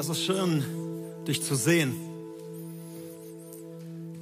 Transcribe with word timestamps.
Es 0.00 0.08
ist 0.08 0.22
schön, 0.22 1.24
dich 1.26 1.42
zu 1.42 1.56
sehen. 1.56 1.92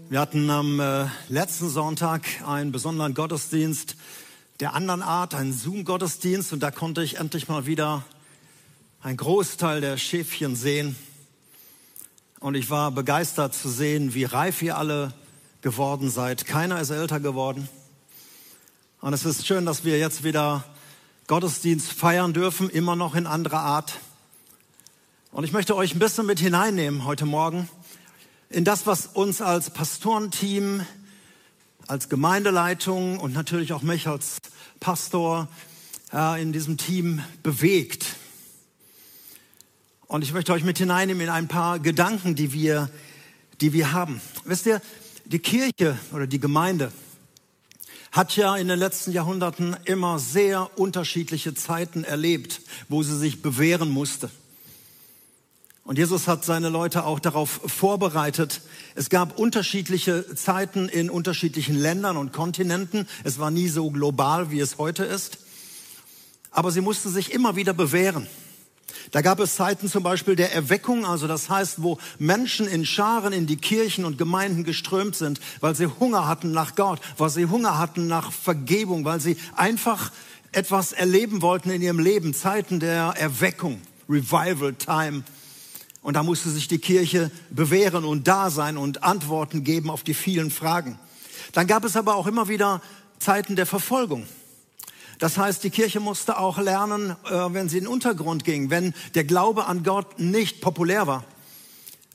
Wir 0.08 0.20
hatten 0.20 0.48
am 0.48 0.80
äh, 0.80 1.04
letzten 1.28 1.68
Sonntag 1.68 2.22
einen 2.46 2.72
besonderen 2.72 3.12
Gottesdienst 3.12 3.94
der 4.60 4.72
anderen 4.72 5.02
Art, 5.02 5.34
einen 5.34 5.52
Zoom-Gottesdienst, 5.52 6.54
und 6.54 6.60
da 6.60 6.70
konnte 6.70 7.02
ich 7.02 7.18
endlich 7.18 7.48
mal 7.48 7.66
wieder 7.66 8.04
einen 9.02 9.18
Großteil 9.18 9.82
der 9.82 9.98
Schäfchen 9.98 10.56
sehen. 10.56 10.96
Und 12.40 12.54
ich 12.54 12.70
war 12.70 12.90
begeistert 12.90 13.54
zu 13.54 13.68
sehen, 13.68 14.14
wie 14.14 14.24
reif 14.24 14.62
ihr 14.62 14.78
alle 14.78 15.12
geworden 15.60 16.08
seid. 16.08 16.46
Keiner 16.46 16.80
ist 16.80 16.88
älter 16.88 17.20
geworden. 17.20 17.68
Und 19.02 19.12
es 19.12 19.26
ist 19.26 19.46
schön, 19.46 19.66
dass 19.66 19.84
wir 19.84 19.98
jetzt 19.98 20.24
wieder 20.24 20.64
Gottesdienst 21.26 21.92
feiern 21.92 22.32
dürfen, 22.32 22.70
immer 22.70 22.96
noch 22.96 23.14
in 23.14 23.26
anderer 23.26 23.60
Art. 23.60 23.98
Und 25.32 25.44
ich 25.44 25.52
möchte 25.52 25.76
euch 25.76 25.94
ein 25.94 25.98
bisschen 25.98 26.24
mit 26.24 26.38
hineinnehmen 26.38 27.04
heute 27.04 27.26
Morgen 27.26 27.68
in 28.48 28.64
das, 28.64 28.86
was 28.86 29.06
uns 29.06 29.42
als 29.42 29.70
Pastorenteam, 29.70 30.86
als 31.86 32.08
Gemeindeleitung 32.08 33.18
und 33.18 33.34
natürlich 33.34 33.72
auch 33.72 33.82
mich 33.82 34.06
als 34.06 34.38
Pastor 34.80 35.48
äh, 36.12 36.40
in 36.40 36.52
diesem 36.52 36.78
Team 36.78 37.22
bewegt. 37.42 38.06
Und 40.06 40.22
ich 40.22 40.32
möchte 40.32 40.52
euch 40.52 40.64
mit 40.64 40.78
hineinnehmen 40.78 41.22
in 41.24 41.28
ein 41.28 41.48
paar 41.48 41.80
Gedanken, 41.80 42.34
die 42.34 42.52
wir, 42.52 42.88
die 43.60 43.72
wir 43.72 43.92
haben. 43.92 44.20
Wisst 44.44 44.66
ihr, 44.66 44.80
die 45.24 45.40
Kirche 45.40 45.98
oder 46.12 46.26
die 46.26 46.40
Gemeinde 46.40 46.92
hat 48.12 48.36
ja 48.36 48.56
in 48.56 48.68
den 48.68 48.78
letzten 48.78 49.10
Jahrhunderten 49.10 49.76
immer 49.84 50.18
sehr 50.18 50.78
unterschiedliche 50.78 51.52
Zeiten 51.54 52.04
erlebt, 52.04 52.62
wo 52.88 53.02
sie 53.02 53.18
sich 53.18 53.42
bewähren 53.42 53.90
musste. 53.90 54.30
Und 55.86 55.98
Jesus 55.98 56.26
hat 56.26 56.44
seine 56.44 56.68
Leute 56.68 57.04
auch 57.04 57.20
darauf 57.20 57.60
vorbereitet. 57.64 58.60
Es 58.96 59.08
gab 59.08 59.38
unterschiedliche 59.38 60.34
Zeiten 60.34 60.88
in 60.88 61.08
unterschiedlichen 61.08 61.76
Ländern 61.76 62.16
und 62.16 62.32
Kontinenten. 62.32 63.06
Es 63.22 63.38
war 63.38 63.52
nie 63.52 63.68
so 63.68 63.88
global, 63.92 64.50
wie 64.50 64.58
es 64.58 64.78
heute 64.78 65.04
ist. 65.04 65.38
Aber 66.50 66.72
sie 66.72 66.80
mussten 66.80 67.10
sich 67.10 67.32
immer 67.32 67.54
wieder 67.54 67.72
bewähren. 67.72 68.26
Da 69.12 69.22
gab 69.22 69.38
es 69.38 69.54
Zeiten 69.54 69.88
zum 69.88 70.02
Beispiel 70.02 70.34
der 70.34 70.52
Erweckung, 70.52 71.06
also 71.06 71.28
das 71.28 71.48
heißt, 71.48 71.80
wo 71.80 71.98
Menschen 72.18 72.66
in 72.66 72.84
Scharen 72.84 73.32
in 73.32 73.46
die 73.46 73.56
Kirchen 73.56 74.04
und 74.04 74.18
Gemeinden 74.18 74.64
geströmt 74.64 75.14
sind, 75.14 75.38
weil 75.60 75.76
sie 75.76 75.86
Hunger 75.86 76.26
hatten 76.26 76.50
nach 76.50 76.74
Gott, 76.74 77.00
weil 77.16 77.30
sie 77.30 77.46
Hunger 77.46 77.78
hatten 77.78 78.08
nach 78.08 78.32
Vergebung, 78.32 79.04
weil 79.04 79.20
sie 79.20 79.36
einfach 79.54 80.10
etwas 80.50 80.90
erleben 80.90 81.42
wollten 81.42 81.70
in 81.70 81.80
ihrem 81.80 82.00
Leben. 82.00 82.34
Zeiten 82.34 82.80
der 82.80 83.14
Erweckung, 83.16 83.80
Revival 84.08 84.74
Time. 84.74 85.22
Und 86.06 86.14
da 86.14 86.22
musste 86.22 86.50
sich 86.50 86.68
die 86.68 86.78
Kirche 86.78 87.32
bewähren 87.50 88.04
und 88.04 88.28
da 88.28 88.48
sein 88.48 88.76
und 88.76 89.02
Antworten 89.02 89.64
geben 89.64 89.90
auf 89.90 90.04
die 90.04 90.14
vielen 90.14 90.52
Fragen. 90.52 91.00
Dann 91.50 91.66
gab 91.66 91.84
es 91.84 91.96
aber 91.96 92.14
auch 92.14 92.28
immer 92.28 92.46
wieder 92.46 92.80
Zeiten 93.18 93.56
der 93.56 93.66
Verfolgung. 93.66 94.24
Das 95.18 95.36
heißt, 95.36 95.64
die 95.64 95.70
Kirche 95.70 95.98
musste 95.98 96.38
auch 96.38 96.58
lernen, 96.58 97.16
äh, 97.24 97.52
wenn 97.52 97.68
sie 97.68 97.78
in 97.78 97.84
den 97.86 97.92
Untergrund 97.92 98.44
ging, 98.44 98.70
wenn 98.70 98.94
der 99.16 99.24
Glaube 99.24 99.66
an 99.66 99.82
Gott 99.82 100.20
nicht 100.20 100.60
populär 100.60 101.08
war, 101.08 101.24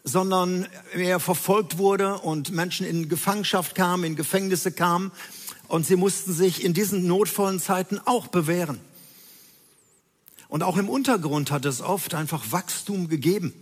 sondern 0.05 0.69
er 0.93 1.19
verfolgt 1.19 1.77
wurde 1.77 2.17
und 2.19 2.49
Menschen 2.51 2.85
in 2.85 3.09
Gefangenschaft 3.09 3.75
kamen, 3.75 4.05
in 4.05 4.15
Gefängnisse 4.15 4.71
kamen 4.71 5.11
und 5.67 5.85
sie 5.85 5.97
mussten 5.97 6.31
sich 6.31 6.63
in 6.63 6.73
diesen 6.73 7.07
notvollen 7.07 7.59
Zeiten 7.59 7.99
auch 8.05 8.27
bewähren. 8.27 8.79
Und 10.47 10.63
auch 10.63 10.77
im 10.77 10.87
Untergrund 10.87 11.51
hat 11.51 11.65
es 11.65 11.81
oft 11.81 12.13
einfach 12.13 12.53
Wachstum 12.53 13.09
gegeben 13.09 13.53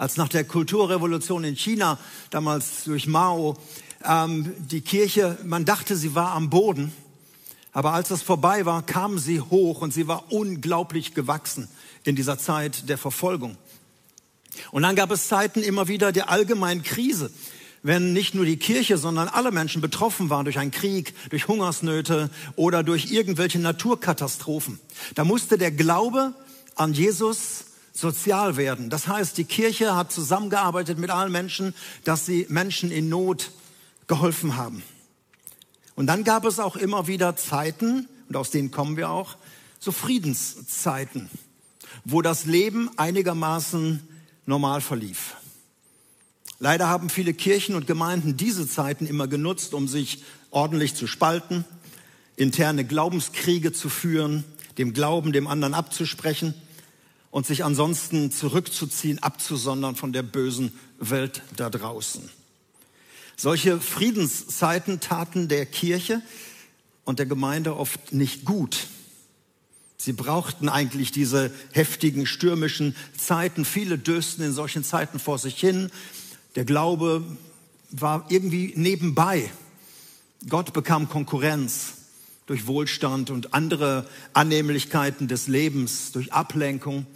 als 0.00 0.16
nach 0.16 0.28
der 0.28 0.44
Kulturrevolution 0.44 1.44
in 1.44 1.56
China, 1.56 1.98
damals 2.30 2.84
durch 2.84 3.06
Mao, 3.06 3.58
ähm, 4.02 4.50
die 4.58 4.80
Kirche, 4.80 5.36
man 5.44 5.66
dachte, 5.66 5.94
sie 5.94 6.14
war 6.14 6.32
am 6.32 6.48
Boden. 6.48 6.90
Aber 7.72 7.92
als 7.92 8.08
das 8.08 8.22
vorbei 8.22 8.64
war, 8.64 8.82
kam 8.82 9.18
sie 9.18 9.42
hoch 9.42 9.82
und 9.82 9.92
sie 9.92 10.08
war 10.08 10.32
unglaublich 10.32 11.12
gewachsen 11.12 11.68
in 12.04 12.16
dieser 12.16 12.38
Zeit 12.38 12.88
der 12.88 12.96
Verfolgung. 12.96 13.58
Und 14.70 14.84
dann 14.84 14.96
gab 14.96 15.10
es 15.10 15.28
Zeiten 15.28 15.62
immer 15.62 15.86
wieder 15.86 16.12
der 16.12 16.30
allgemeinen 16.30 16.82
Krise, 16.82 17.30
wenn 17.82 18.14
nicht 18.14 18.34
nur 18.34 18.46
die 18.46 18.56
Kirche, 18.56 18.96
sondern 18.96 19.28
alle 19.28 19.52
Menschen 19.52 19.82
betroffen 19.82 20.30
waren 20.30 20.46
durch 20.46 20.58
einen 20.58 20.70
Krieg, 20.70 21.12
durch 21.28 21.46
Hungersnöte 21.46 22.30
oder 22.56 22.82
durch 22.82 23.12
irgendwelche 23.12 23.58
Naturkatastrophen. 23.58 24.80
Da 25.14 25.24
musste 25.24 25.58
der 25.58 25.70
Glaube 25.70 26.32
an 26.74 26.94
Jesus 26.94 27.66
sozial 28.00 28.56
werden. 28.56 28.90
Das 28.90 29.06
heißt, 29.06 29.36
die 29.38 29.44
Kirche 29.44 29.94
hat 29.94 30.10
zusammengearbeitet 30.12 30.98
mit 30.98 31.10
allen 31.10 31.30
Menschen, 31.30 31.74
dass 32.04 32.26
sie 32.26 32.46
Menschen 32.48 32.90
in 32.90 33.08
Not 33.08 33.50
geholfen 34.06 34.56
haben. 34.56 34.82
Und 35.94 36.06
dann 36.06 36.24
gab 36.24 36.44
es 36.44 36.58
auch 36.58 36.76
immer 36.76 37.06
wieder 37.06 37.36
Zeiten, 37.36 38.08
und 38.28 38.36
aus 38.36 38.50
denen 38.50 38.70
kommen 38.70 38.96
wir 38.96 39.10
auch, 39.10 39.36
so 39.78 39.92
Friedenszeiten, 39.92 41.30
wo 42.04 42.22
das 42.22 42.46
Leben 42.46 42.90
einigermaßen 42.96 44.06
normal 44.46 44.80
verlief. 44.80 45.36
Leider 46.58 46.88
haben 46.88 47.08
viele 47.08 47.32
Kirchen 47.32 47.74
und 47.74 47.86
Gemeinden 47.86 48.36
diese 48.36 48.68
Zeiten 48.68 49.06
immer 49.06 49.28
genutzt, 49.28 49.72
um 49.72 49.88
sich 49.88 50.22
ordentlich 50.50 50.94
zu 50.94 51.06
spalten, 51.06 51.64
interne 52.36 52.84
Glaubenskriege 52.84 53.72
zu 53.72 53.88
führen, 53.88 54.44
dem 54.78 54.92
Glauben 54.92 55.32
dem 55.32 55.46
anderen 55.46 55.74
abzusprechen 55.74 56.54
und 57.30 57.46
sich 57.46 57.64
ansonsten 57.64 58.30
zurückzuziehen, 58.30 59.22
abzusondern 59.22 59.96
von 59.96 60.12
der 60.12 60.22
bösen 60.22 60.72
Welt 60.98 61.42
da 61.56 61.70
draußen. 61.70 62.28
Solche 63.36 63.80
Friedenszeiten 63.80 65.00
taten 65.00 65.48
der 65.48 65.64
Kirche 65.64 66.22
und 67.04 67.18
der 67.18 67.26
Gemeinde 67.26 67.76
oft 67.76 68.12
nicht 68.12 68.44
gut. 68.44 68.88
Sie 69.96 70.12
brauchten 70.12 70.68
eigentlich 70.68 71.12
diese 71.12 71.52
heftigen, 71.72 72.26
stürmischen 72.26 72.96
Zeiten. 73.16 73.64
Viele 73.64 73.98
dösten 73.98 74.44
in 74.44 74.52
solchen 74.52 74.82
Zeiten 74.82 75.18
vor 75.18 75.38
sich 75.38 75.58
hin. 75.58 75.90
Der 76.54 76.64
Glaube 76.64 77.24
war 77.90 78.26
irgendwie 78.28 78.72
nebenbei. 78.76 79.50
Gott 80.48 80.72
bekam 80.72 81.08
Konkurrenz 81.08 81.94
durch 82.50 82.66
Wohlstand 82.66 83.30
und 83.30 83.54
andere 83.54 84.04
Annehmlichkeiten 84.32 85.28
des 85.28 85.46
Lebens, 85.46 86.10
durch 86.10 86.32
Ablenkung. 86.32 87.06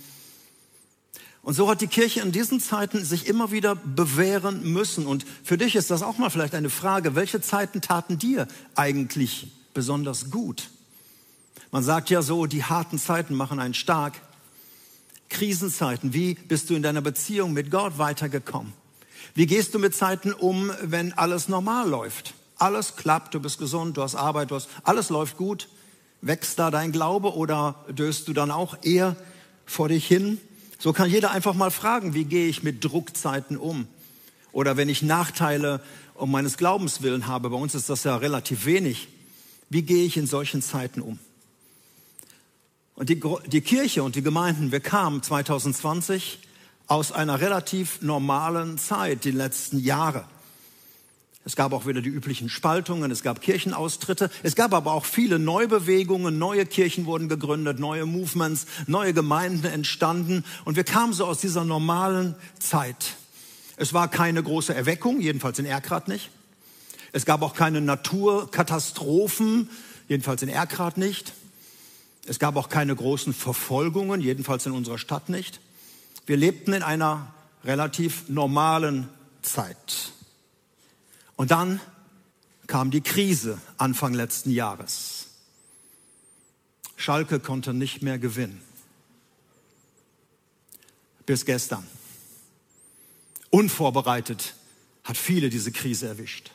Und 1.43 1.55
so 1.55 1.69
hat 1.69 1.81
die 1.81 1.89
Kirche 1.89 2.21
in 2.21 2.31
diesen 2.31 2.61
Zeiten 2.61 3.05
sich 3.05 3.27
immer 3.27 3.51
wieder 3.51 3.75
bewähren 3.75 4.63
müssen. 4.63 5.09
Und 5.09 5.27
für 5.43 5.59
dich 5.59 5.75
ist 5.75 5.91
das 5.91 6.03
auch 6.03 6.19
mal 6.19 6.31
vielleicht 6.31 6.55
eine 6.55 6.71
Frage, 6.71 7.17
welche 7.17 7.41
Zeiten 7.41 7.81
taten 7.81 8.17
dir 8.17 8.47
eigentlich 8.77 9.49
besonders 9.75 10.31
gut? 10.31 10.71
Man 11.73 11.83
sagt 11.83 12.11
ja 12.11 12.23
so, 12.23 12.47
die 12.47 12.63
harten 12.63 13.01
Zeiten 13.01 13.35
machen 13.35 13.59
einen 13.59 13.75
stark. 13.75 14.15
Krisenzeiten, 15.31 16.15
wie 16.15 16.35
bist 16.35 16.71
du 16.71 16.75
in 16.75 16.85
deiner 16.85 17.01
Beziehung 17.01 17.55
mit 17.55 17.73
Gott 17.73 17.99
weitergekommen? 17.99 18.73
Wie 19.35 19.47
gehst 19.47 19.75
du 19.75 19.81
mit 19.81 19.97
Zeiten 19.97 20.33
um, 20.33 20.71
wenn 20.81 21.13
alles 21.13 21.49
normal 21.49 21.89
läuft? 21.89 22.35
Alles 22.65 22.97
klappt, 22.97 23.35
du 23.35 23.41
bist 23.41 23.59
gesund, 23.59 23.99
du 23.99 24.03
hast 24.03 24.15
Arbeit, 24.15 24.51
du 24.51 24.55
hast, 24.55 24.71
alles 24.85 25.11
läuft 25.11 25.37
gut. 25.37 25.69
Wächst 26.23 26.59
da 26.59 26.71
dein 26.71 26.93
Glaube 26.93 27.35
oder 27.35 27.85
döst 27.91 28.27
du 28.27 28.33
dann 28.33 28.51
auch 28.51 28.79
eher 28.83 29.17
vor 29.67 29.89
dich 29.91 30.07
hin? 30.07 30.41
So 30.79 30.95
kann 30.95 31.11
jeder 31.11 31.31
einfach 31.31 31.53
mal 31.53 31.71
fragen, 31.71 32.15
wie 32.15 32.25
gehe 32.25 32.49
ich 32.49 32.63
mit 32.63 32.83
Druckzeiten 32.83 33.59
um? 33.59 33.87
Oder 34.53 34.79
wenn 34.79 34.89
ich 34.89 35.03
Nachteile 35.03 35.83
um 36.15 36.31
meines 36.31 36.57
Glaubens 36.57 37.03
willen 37.03 37.27
habe, 37.27 37.51
bei 37.51 37.57
uns 37.57 37.75
ist 37.75 37.91
das 37.91 38.05
ja 38.05 38.17
relativ 38.17 38.65
wenig, 38.65 39.09
wie 39.69 39.83
gehe 39.83 40.05
ich 40.07 40.17
in 40.17 40.27
solchen 40.27 40.63
Zeiten 40.63 41.03
um? 41.03 41.19
Und 42.95 43.11
die, 43.11 43.21
die 43.47 43.61
Kirche 43.61 44.03
und 44.03 44.17
die 44.17 44.23
Gemeinden, 44.23 44.73
wir 44.73 44.81
kamen 44.81 45.23
2020 45.23 46.39
aus 46.87 47.13
einer 47.13 47.43
relativ 47.43 48.01
normalen 48.01 48.79
Zeit, 48.79 49.25
die 49.25 49.33
letzten 49.33 49.81
Jahre. 49.81 50.25
Es 51.47 51.57
gab 51.57 51.75
auch 51.75 51.87
wieder 51.87 52.01
die 52.01 52.09
üblichen 52.09 52.49
Spaltungen, 52.49 53.11
es 53.11 53.23
gab 53.23 53.43
Kirchenaustritte, 53.43 54.31
es 54.43 54.55
gab 54.55 54.73
aber 54.73 54.93
auch 54.93 55.05
viele 55.05 55.39
Neubewegungen, 55.39 56.39
neue 56.39 56.65
Kirchen 56.65 57.05
wurden 57.05 57.29
gegründet, 57.29 57.79
neue 57.79 58.07
Movements, 58.07 58.67
neue 58.87 59.13
Gemeinden 59.13 59.67
entstanden 59.67 60.45
und 60.65 60.77
wir 60.77 60.85
kamen 60.85 61.13
so 61.13 61.27
aus 61.27 61.41
dieser 61.41 61.65
normalen 61.65 62.35
Zeit. 62.59 63.17
Es 63.77 63.93
war 63.93 64.09
keine 64.09 64.43
große 64.43 64.75
Erweckung, 64.75 65.21
jedenfalls 65.21 65.59
in 65.59 65.67
Erkrath 65.67 66.09
nicht. 66.09 66.31
Es 67.13 67.27
gab 67.27 67.43
auch 67.43 67.55
keine 67.55 67.83
Naturkatastrophen, 67.83 69.69
jedenfalls 70.09 70.43
in 70.43 70.49
Erkrath 70.49 70.97
nicht. 70.97 71.35
Es 72.27 72.39
gab 72.39 72.57
auch 72.57 72.71
keine 72.71 72.97
großen 72.97 73.35
Verfolgungen, 73.35 74.23
jedenfalls 74.23 74.65
in 74.65 74.73
unserer 74.73 74.99
Stadt 74.99 75.29
nicht. 75.29 75.61
Wir 76.25 76.39
lebten 76.39 76.73
in 76.73 76.83
einer 76.83 77.35
relativ 77.65 78.29
normalen 78.29 79.09
Zeit. 79.43 80.13
Und 81.37 81.51
dann 81.51 81.81
kam 82.67 82.91
die 82.91 83.01
Krise 83.01 83.59
Anfang 83.77 84.15
letzten 84.15 84.51
Jahres. 84.51 85.27
Schalke 86.97 87.41
konnte 87.41 87.75
nicht 87.75 88.03
mehr 88.03 88.19
gewinnen. 88.19 88.63
bis 91.27 91.45
gestern. 91.45 91.87
Unvorbereitet 93.51 94.55
hat 95.05 95.17
viele 95.17 95.49
diese 95.49 95.73
Krise 95.73 96.09
erwischt. 96.09 96.51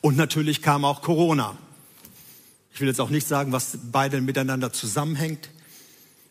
Und 0.00 0.16
natürlich 0.16 0.62
kam 0.62 0.84
auch 0.84 1.02
Corona. 1.02 1.56
Ich 2.72 2.80
will 2.80 2.88
jetzt 2.88 3.00
auch 3.00 3.10
nicht 3.10 3.26
sagen, 3.26 3.52
was 3.52 3.78
beide 3.90 4.20
miteinander 4.20 4.72
zusammenhängt. 4.72 5.50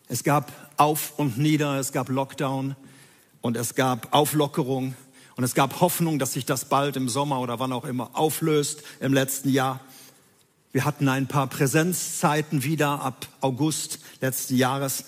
Es 0.08 0.24
gab 0.24 0.52
Auf 0.76 1.18
und 1.18 1.38
Nieder, 1.38 1.78
es 1.78 1.92
gab 1.92 2.08
Lockdown 2.08 2.74
und 3.40 3.56
es 3.56 3.74
gab 3.74 4.12
Auflockerung 4.12 4.94
und 5.36 5.44
es 5.44 5.54
gab 5.54 5.80
Hoffnung, 5.80 6.18
dass 6.18 6.34
sich 6.34 6.44
das 6.44 6.66
bald 6.66 6.96
im 6.96 7.08
Sommer 7.08 7.40
oder 7.40 7.58
wann 7.58 7.72
auch 7.72 7.84
immer 7.84 8.10
auflöst 8.14 8.82
im 9.00 9.14
letzten 9.14 9.48
Jahr. 9.48 9.80
Wir 10.72 10.84
hatten 10.84 11.08
ein 11.08 11.26
paar 11.26 11.46
Präsenzzeiten 11.46 12.64
wieder 12.64 13.00
ab 13.02 13.26
August 13.40 13.98
letzten 14.20 14.56
Jahres. 14.56 15.04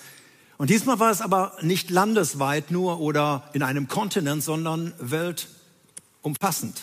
Und 0.57 0.69
diesmal 0.69 0.99
war 0.99 1.11
es 1.11 1.21
aber 1.21 1.53
nicht 1.61 1.89
landesweit 1.89 2.71
nur 2.71 2.99
oder 2.99 3.49
in 3.53 3.63
einem 3.63 3.87
Kontinent, 3.87 4.43
sondern 4.43 4.93
weltumfassend. 4.99 6.81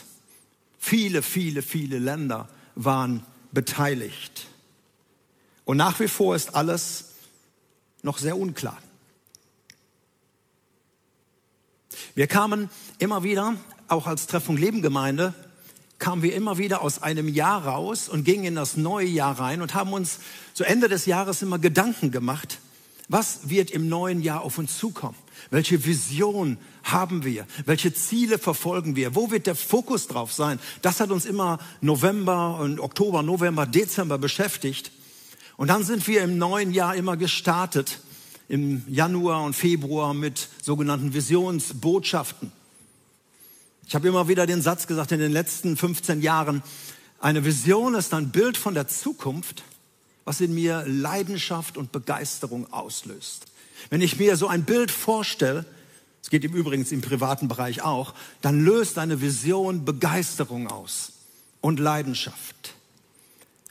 Viele, 0.78 1.22
viele, 1.22 1.62
viele 1.62 1.98
Länder 1.98 2.48
waren 2.74 3.24
beteiligt. 3.52 4.46
Und 5.64 5.76
nach 5.76 6.00
wie 6.00 6.08
vor 6.08 6.34
ist 6.34 6.54
alles 6.54 7.12
noch 8.02 8.18
sehr 8.18 8.36
unklar. 8.36 8.78
Wir 12.14 12.26
kamen 12.26 12.68
immer 12.98 13.22
wieder, 13.22 13.56
auch 13.88 14.06
als 14.06 14.26
Treffung 14.26 14.58
Leben 14.58 14.82
Gemeinde, 14.82 15.32
kamen 15.98 16.20
wir 16.20 16.34
immer 16.34 16.58
wieder 16.58 16.82
aus 16.82 17.02
einem 17.02 17.26
Jahr 17.26 17.64
raus 17.64 18.10
und 18.10 18.24
gingen 18.24 18.44
in 18.44 18.54
das 18.54 18.76
neue 18.76 19.06
Jahr 19.06 19.40
rein 19.40 19.62
und 19.62 19.72
haben 19.72 19.94
uns 19.94 20.18
zu 20.52 20.64
Ende 20.64 20.88
des 20.88 21.06
Jahres 21.06 21.40
immer 21.40 21.58
Gedanken 21.58 22.10
gemacht, 22.10 22.58
was 23.08 23.48
wird 23.48 23.70
im 23.70 23.88
neuen 23.88 24.20
Jahr 24.20 24.42
auf 24.42 24.58
uns 24.58 24.76
zukommen? 24.76 25.16
Welche 25.50 25.86
Vision 25.86 26.58
haben 26.82 27.24
wir? 27.24 27.46
Welche 27.64 27.94
Ziele 27.94 28.38
verfolgen 28.38 28.94
wir? 28.94 29.14
Wo 29.14 29.30
wird 29.30 29.46
der 29.46 29.54
Fokus 29.54 30.06
drauf 30.06 30.34
sein? 30.34 30.60
Das 30.82 31.00
hat 31.00 31.10
uns 31.10 31.24
immer 31.24 31.60
November 31.80 32.58
und 32.58 32.78
Oktober, 32.78 33.22
November, 33.22 33.64
Dezember 33.64 34.18
beschäftigt. 34.18 34.92
Und 35.56 35.68
dann 35.68 35.82
sind 35.82 36.06
wir 36.08 36.22
im 36.22 36.36
neuen 36.36 36.72
Jahr 36.72 36.94
immer 36.94 37.16
gestartet, 37.16 38.00
im 38.52 38.84
Januar 38.86 39.44
und 39.44 39.56
Februar 39.56 40.12
mit 40.12 40.46
sogenannten 40.60 41.14
Visionsbotschaften. 41.14 42.52
Ich 43.86 43.94
habe 43.94 44.06
immer 44.06 44.28
wieder 44.28 44.46
den 44.46 44.60
Satz 44.60 44.86
gesagt 44.86 45.10
in 45.10 45.20
den 45.20 45.32
letzten 45.32 45.74
15 45.74 46.20
Jahren, 46.20 46.62
eine 47.18 47.46
Vision 47.46 47.94
ist 47.94 48.12
ein 48.12 48.28
Bild 48.28 48.58
von 48.58 48.74
der 48.74 48.88
Zukunft, 48.88 49.62
was 50.26 50.42
in 50.42 50.52
mir 50.52 50.84
Leidenschaft 50.86 51.78
und 51.78 51.92
Begeisterung 51.92 52.70
auslöst. 52.70 53.46
Wenn 53.88 54.02
ich 54.02 54.18
mir 54.18 54.36
so 54.36 54.48
ein 54.48 54.64
Bild 54.64 54.90
vorstelle, 54.90 55.64
es 56.22 56.28
geht 56.28 56.44
im 56.44 56.52
Übrigen 56.52 56.84
im 56.84 57.00
privaten 57.00 57.48
Bereich 57.48 57.80
auch, 57.80 58.12
dann 58.42 58.62
löst 58.62 58.98
eine 58.98 59.22
Vision 59.22 59.86
Begeisterung 59.86 60.68
aus 60.68 61.12
und 61.62 61.80
Leidenschaft. 61.80 62.74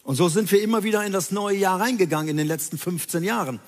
Und 0.02 0.16
so 0.16 0.28
sind 0.28 0.52
wir 0.52 0.64
immer 0.64 0.82
wieder 0.82 1.06
in 1.06 1.14
das 1.14 1.30
neue 1.30 1.58
Jahr 1.58 1.80
reingegangen 1.80 2.30
in 2.30 2.38
den 2.38 2.48
letzten 2.48 2.80
15 2.80 3.24
Jahren 3.24 3.60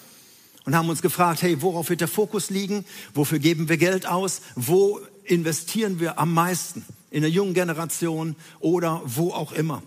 und 0.66 0.76
haben 0.76 0.90
uns 0.90 1.02
gefragt, 1.02 1.42
hey, 1.42 1.62
worauf 1.62 1.90
wird 1.90 2.02
der 2.02 2.08
Fokus 2.08 2.50
liegen? 2.50 2.86
Wofür 3.14 3.40
geben 3.40 3.70
wir 3.70 3.78
Geld 3.78 4.06
aus? 4.06 4.42
Wo 4.56 5.00
investieren 5.24 6.00
wir 6.00 6.20
am 6.20 6.34
meisten? 6.34 6.86
In 7.12 7.22
der 7.22 7.30
jungen 7.30 7.54
Generation 7.54 8.36
oder 8.60 9.02
wo 9.06 9.32
auch 9.32 9.52
immer. 9.52 9.84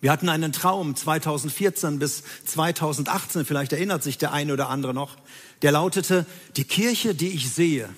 Wir 0.00 0.12
hatten 0.12 0.28
einen 0.28 0.52
Traum 0.52 0.94
2014 0.94 1.98
bis 1.98 2.22
2018, 2.44 3.44
vielleicht 3.44 3.72
erinnert 3.72 4.02
sich 4.02 4.18
der 4.18 4.32
eine 4.32 4.52
oder 4.52 4.68
andere 4.68 4.94
noch, 4.94 5.16
der 5.62 5.72
lautete, 5.72 6.26
die 6.56 6.64
Kirche, 6.64 7.14
die 7.14 7.30
ich 7.30 7.50
sehe, 7.50 7.88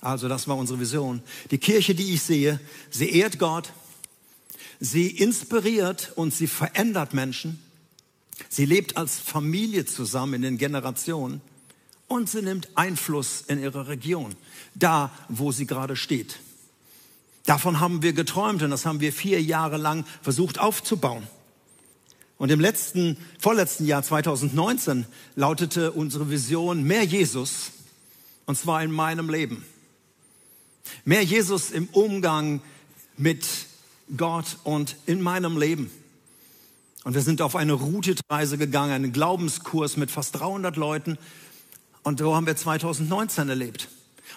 also 0.00 0.28
das 0.28 0.48
war 0.48 0.56
unsere 0.56 0.80
Vision, 0.80 1.22
die 1.50 1.58
Kirche, 1.58 1.94
die 1.94 2.14
ich 2.14 2.22
sehe, 2.22 2.58
sie 2.90 3.10
ehrt 3.10 3.38
Gott, 3.38 3.72
sie 4.80 5.08
inspiriert 5.08 6.12
und 6.16 6.32
sie 6.32 6.46
verändert 6.46 7.12
Menschen, 7.12 7.62
sie 8.48 8.66
lebt 8.66 8.96
als 8.96 9.18
Familie 9.18 9.84
zusammen 9.84 10.34
in 10.34 10.42
den 10.42 10.58
Generationen 10.58 11.40
und 12.08 12.28
sie 12.28 12.42
nimmt 12.42 12.68
Einfluss 12.74 13.42
in 13.46 13.60
ihre 13.60 13.88
Region, 13.88 14.34
da 14.74 15.10
wo 15.28 15.52
sie 15.52 15.66
gerade 15.66 15.96
steht. 15.96 16.38
Davon 17.44 17.80
haben 17.80 18.02
wir 18.02 18.12
geträumt 18.12 18.62
und 18.62 18.70
das 18.70 18.86
haben 18.86 19.00
wir 19.00 19.12
vier 19.12 19.40
Jahre 19.40 19.76
lang 19.76 20.04
versucht 20.22 20.58
aufzubauen. 20.58 21.26
Und 22.38 22.50
im 22.50 22.60
letzten, 22.60 23.16
vorletzten 23.38 23.86
Jahr 23.86 24.02
2019 24.02 25.06
lautete 25.36 25.92
unsere 25.92 26.28
Vision 26.28 26.82
mehr 26.82 27.04
Jesus, 27.04 27.70
und 28.44 28.58
zwar 28.58 28.82
in 28.82 28.90
meinem 28.90 29.30
Leben. 29.30 29.64
Mehr 31.04 31.22
Jesus 31.22 31.70
im 31.70 31.88
Umgang 31.92 32.60
mit 33.16 33.46
Gott 34.16 34.58
und 34.64 34.96
in 35.06 35.22
meinem 35.22 35.56
Leben. 35.56 35.90
Und 37.06 37.14
wir 37.14 37.22
sind 37.22 37.40
auf 37.40 37.54
eine 37.54 37.74
Routereise 37.74 38.58
gegangen, 38.58 38.90
einen 38.90 39.12
Glaubenskurs 39.12 39.96
mit 39.96 40.10
fast 40.10 40.40
300 40.40 40.74
Leuten 40.74 41.18
und 42.02 42.18
so 42.18 42.34
haben 42.34 42.46
wir 42.46 42.56
2019 42.56 43.48
erlebt. 43.48 43.86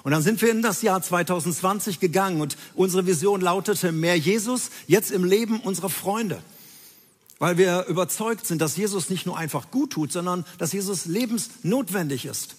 Und 0.03 0.11
dann 0.11 0.21
sind 0.21 0.39
wir 0.39 0.51
in 0.51 0.61
das 0.61 0.83
Jahr 0.83 1.01
2020 1.01 1.99
gegangen 1.99 2.41
und 2.41 2.57
unsere 2.75 3.07
Vision 3.07 3.41
lautete 3.41 3.91
mehr 3.91 4.19
Jesus 4.19 4.69
jetzt 4.85 5.09
im 5.09 5.23
Leben 5.23 5.61
unserer 5.61 5.89
Freunde. 5.89 6.43
Weil 7.39 7.57
wir 7.57 7.87
überzeugt 7.87 8.45
sind, 8.45 8.61
dass 8.61 8.77
Jesus 8.77 9.09
nicht 9.09 9.25
nur 9.25 9.35
einfach 9.35 9.71
gut 9.71 9.93
tut, 9.93 10.11
sondern 10.11 10.45
dass 10.59 10.71
Jesus 10.71 11.07
lebensnotwendig 11.07 12.25
ist, 12.25 12.55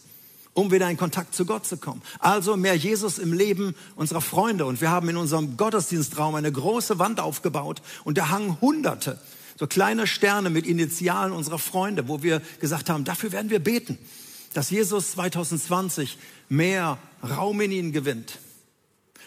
um 0.54 0.72
wieder 0.72 0.90
in 0.90 0.96
Kontakt 0.96 1.36
zu 1.36 1.46
Gott 1.46 1.66
zu 1.66 1.76
kommen. 1.76 2.02
Also 2.18 2.56
mehr 2.56 2.74
Jesus 2.74 3.20
im 3.20 3.32
Leben 3.32 3.76
unserer 3.94 4.20
Freunde. 4.20 4.66
Und 4.66 4.80
wir 4.80 4.90
haben 4.90 5.08
in 5.08 5.16
unserem 5.16 5.56
Gottesdienstraum 5.56 6.34
eine 6.34 6.50
große 6.50 6.98
Wand 6.98 7.20
aufgebaut 7.20 7.80
und 8.02 8.18
da 8.18 8.30
hangen 8.30 8.60
Hunderte, 8.60 9.20
so 9.60 9.68
kleine 9.68 10.08
Sterne 10.08 10.50
mit 10.50 10.66
Initialen 10.66 11.32
unserer 11.32 11.60
Freunde, 11.60 12.08
wo 12.08 12.24
wir 12.24 12.42
gesagt 12.58 12.90
haben, 12.90 13.04
dafür 13.04 13.30
werden 13.30 13.50
wir 13.50 13.60
beten 13.60 13.96
dass 14.52 14.70
Jesus 14.70 15.12
2020 15.12 16.18
mehr 16.48 16.98
Raum 17.22 17.60
in 17.60 17.72
ihnen 17.72 17.92
gewinnt. 17.92 18.38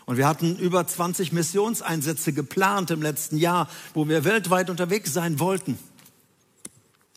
Und 0.06 0.18
wir 0.18 0.28
hatten 0.28 0.58
über 0.58 0.86
20 0.86 1.32
Missionseinsätze 1.32 2.34
geplant 2.34 2.92
im 2.92 3.02
letzten 3.02 3.38
Jahr, 3.38 3.70
wo 3.94 4.08
wir 4.08 4.26
weltweit 4.26 4.70
unterwegs 4.70 5.14
sein 5.14 5.40
wollten. 5.40 5.78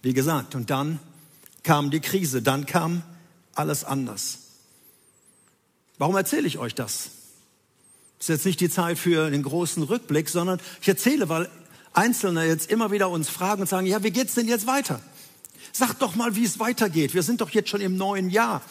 Wie 0.02 0.14
gesagt, 0.14 0.54
und 0.54 0.70
dann 0.70 1.00
kam 1.64 1.90
die 1.90 2.00
Krise, 2.00 2.42
dann 2.42 2.64
kam 2.64 3.02
alles 3.54 3.82
anders. 3.82 4.38
Warum 5.98 6.14
erzähle 6.14 6.46
ich 6.46 6.58
euch 6.58 6.76
das? 6.76 7.10
Das 8.18 8.26
ist 8.26 8.28
jetzt 8.28 8.46
nicht 8.46 8.60
die 8.60 8.70
Zeit 8.70 8.98
für 8.98 9.30
den 9.30 9.42
großen 9.42 9.82
Rückblick, 9.82 10.28
sondern 10.28 10.60
ich 10.80 10.88
erzähle, 10.88 11.28
weil 11.28 11.50
Einzelne 11.96 12.46
jetzt 12.46 12.70
immer 12.70 12.90
wieder 12.90 13.10
uns 13.10 13.28
fragen 13.28 13.62
und 13.62 13.68
sagen, 13.68 13.86
ja, 13.86 14.02
wie 14.02 14.10
geht's 14.10 14.34
denn 14.34 14.48
jetzt 14.48 14.66
weiter? 14.66 15.00
Sag 15.72 15.98
doch 15.98 16.14
mal, 16.14 16.36
wie 16.36 16.44
es 16.44 16.58
weitergeht. 16.58 17.14
Wir 17.14 17.22
sind 17.22 17.40
doch 17.40 17.50
jetzt 17.50 17.70
schon 17.70 17.80
im 17.80 17.96
neuen 17.96 18.30
Jahr. 18.30 18.62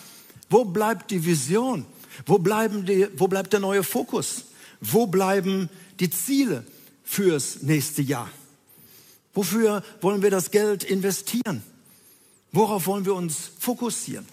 Wo 0.50 0.66
bleibt 0.66 1.12
die 1.12 1.26
Vision? 1.26 1.86
Wo, 2.26 2.40
bleiben 2.40 2.86
die, 2.86 3.08
wo 3.16 3.28
bleibt 3.28 3.54
der 3.54 3.60
neue 3.60 3.84
Fokus? 3.84 4.46
Wo 4.82 5.08
bleiben 5.08 5.70
die 6.00 6.10
Ziele 6.10 6.66
fürs 7.04 7.62
nächste 7.62 8.02
Jahr? 8.02 8.30
Wofür 9.34 9.84
wollen 10.02 10.22
wir 10.22 10.32
das 10.32 10.52
Geld 10.52 10.84
investieren? 10.84 11.62
Worauf 12.52 12.88
wollen 12.88 13.06
wir 13.06 13.16
uns 13.16 13.52
fokussieren? 13.60 14.26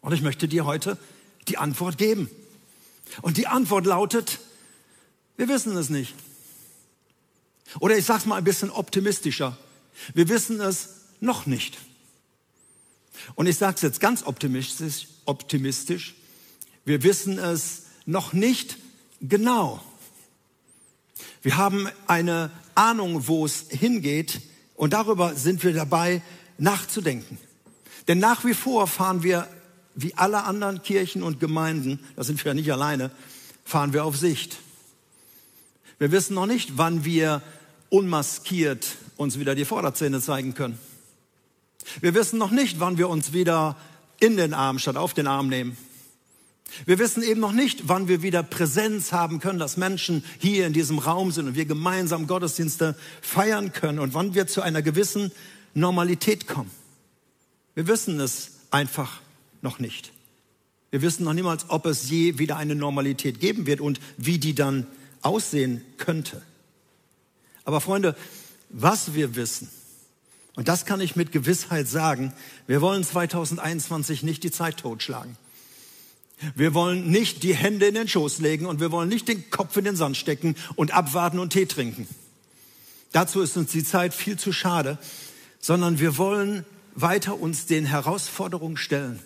Und 0.00 0.12
ich 0.12 0.22
möchte 0.22 0.48
dir 0.48 0.64
heute 0.64 0.96
die 1.48 1.58
Antwort 1.58 1.98
geben. 1.98 2.30
Und 3.20 3.36
die 3.36 3.46
Antwort 3.46 3.84
lautet, 3.84 4.38
wir 5.36 5.48
wissen 5.48 5.76
es 5.76 5.90
nicht. 5.90 6.14
Oder 7.80 7.96
ich 7.96 8.04
sage 8.04 8.20
es 8.20 8.26
mal 8.26 8.36
ein 8.36 8.44
bisschen 8.44 8.70
optimistischer. 8.70 9.56
Wir 10.14 10.28
wissen 10.28 10.60
es 10.60 10.90
noch 11.20 11.46
nicht. 11.46 11.78
Und 13.34 13.46
ich 13.46 13.56
sage 13.56 13.74
es 13.76 13.82
jetzt 13.82 14.00
ganz 14.00 14.22
optimistisch, 14.24 15.08
optimistisch, 15.24 16.14
wir 16.84 17.02
wissen 17.02 17.38
es 17.38 17.82
noch 18.06 18.32
nicht 18.32 18.78
genau. 19.20 19.82
Wir 21.42 21.56
haben 21.56 21.88
eine 22.06 22.50
Ahnung, 22.74 23.28
wo 23.28 23.44
es 23.44 23.66
hingeht 23.68 24.40
und 24.74 24.92
darüber 24.92 25.34
sind 25.34 25.62
wir 25.64 25.72
dabei 25.72 26.22
nachzudenken. 26.56 27.38
Denn 28.06 28.18
nach 28.18 28.44
wie 28.44 28.54
vor 28.54 28.86
fahren 28.86 29.22
wir, 29.22 29.48
wie 29.94 30.14
alle 30.14 30.44
anderen 30.44 30.82
Kirchen 30.82 31.22
und 31.22 31.40
Gemeinden, 31.40 32.00
da 32.16 32.24
sind 32.24 32.42
wir 32.42 32.50
ja 32.50 32.54
nicht 32.54 32.72
alleine, 32.72 33.10
fahren 33.64 33.92
wir 33.92 34.04
auf 34.04 34.16
Sicht. 34.16 34.58
Wir 35.98 36.12
wissen 36.12 36.34
noch 36.34 36.46
nicht, 36.46 36.76
wann 36.76 37.04
wir 37.04 37.42
unmaskiert 37.90 38.86
uns 39.16 39.38
wieder 39.38 39.54
die 39.54 39.64
Vorderzähne 39.64 40.20
zeigen 40.20 40.54
können. 40.54 40.78
Wir 42.00 42.14
wissen 42.14 42.38
noch 42.38 42.50
nicht, 42.50 42.78
wann 42.80 42.98
wir 42.98 43.08
uns 43.08 43.32
wieder 43.32 43.76
in 44.20 44.36
den 44.36 44.54
Arm 44.54 44.78
statt 44.78 44.96
auf 44.96 45.14
den 45.14 45.26
Arm 45.26 45.48
nehmen. 45.48 45.76
Wir 46.84 46.98
wissen 46.98 47.22
eben 47.22 47.40
noch 47.40 47.52
nicht, 47.52 47.88
wann 47.88 48.08
wir 48.08 48.22
wieder 48.22 48.42
Präsenz 48.42 49.10
haben 49.10 49.40
können, 49.40 49.58
dass 49.58 49.76
Menschen 49.76 50.22
hier 50.38 50.66
in 50.66 50.72
diesem 50.72 50.98
Raum 50.98 51.32
sind 51.32 51.48
und 51.48 51.54
wir 51.54 51.64
gemeinsam 51.64 52.26
Gottesdienste 52.26 52.94
feiern 53.22 53.72
können 53.72 53.98
und 53.98 54.14
wann 54.14 54.34
wir 54.34 54.46
zu 54.46 54.60
einer 54.60 54.82
gewissen 54.82 55.32
Normalität 55.74 56.46
kommen. 56.46 56.70
Wir 57.74 57.88
wissen 57.88 58.20
es 58.20 58.50
einfach 58.70 59.20
noch 59.62 59.78
nicht. 59.78 60.12
Wir 60.90 61.02
wissen 61.02 61.24
noch 61.24 61.32
niemals, 61.32 61.66
ob 61.68 61.86
es 61.86 62.08
je 62.10 62.38
wieder 62.38 62.56
eine 62.56 62.74
Normalität 62.74 63.40
geben 63.40 63.66
wird 63.66 63.80
und 63.80 63.98
wie 64.16 64.38
die 64.38 64.54
dann 64.54 64.86
aussehen 65.22 65.84
könnte. 65.96 66.42
Aber 67.64 67.80
Freunde, 67.80 68.16
was 68.70 69.14
wir 69.14 69.36
wissen, 69.36 69.70
und 70.58 70.66
das 70.66 70.86
kann 70.86 71.00
ich 71.00 71.14
mit 71.14 71.30
Gewissheit 71.30 71.86
sagen, 71.86 72.32
wir 72.66 72.80
wollen 72.80 73.04
2021 73.04 74.24
nicht 74.24 74.42
die 74.42 74.50
Zeit 74.50 74.78
totschlagen. 74.78 75.36
Wir 76.56 76.74
wollen 76.74 77.10
nicht 77.10 77.44
die 77.44 77.54
Hände 77.54 77.86
in 77.86 77.94
den 77.94 78.08
Schoß 78.08 78.38
legen 78.38 78.66
und 78.66 78.80
wir 78.80 78.90
wollen 78.90 79.08
nicht 79.08 79.28
den 79.28 79.50
Kopf 79.50 79.76
in 79.76 79.84
den 79.84 79.94
Sand 79.94 80.16
stecken 80.16 80.56
und 80.74 80.92
abwarten 80.92 81.38
und 81.38 81.52
Tee 81.52 81.66
trinken. 81.66 82.08
Dazu 83.12 83.40
ist 83.40 83.56
uns 83.56 83.70
die 83.70 83.84
Zeit 83.84 84.14
viel 84.14 84.36
zu 84.36 84.52
schade, 84.52 84.98
sondern 85.60 86.00
wir 86.00 86.18
wollen 86.18 86.64
weiter 86.94 87.38
uns 87.38 87.66
den 87.66 87.84
Herausforderungen 87.84 88.76
stellen. 88.76 89.20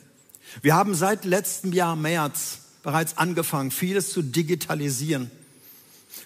Wir 0.61 0.75
haben 0.75 0.95
seit 0.95 1.25
letztem 1.25 1.73
Jahr 1.73 1.97
März 1.97 2.59
bereits 2.83 3.17
angefangen, 3.17 3.71
vieles 3.71 4.13
zu 4.13 4.23
digitalisieren 4.23 5.31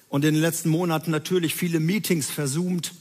und 0.08 0.24
in 0.24 0.34
den 0.34 0.40
letzten 0.40 0.68
Monaten 0.68 1.10
natürlich 1.10 1.54
viele 1.54 1.80
Meetings 1.80 2.30
versoomt. 2.30 2.92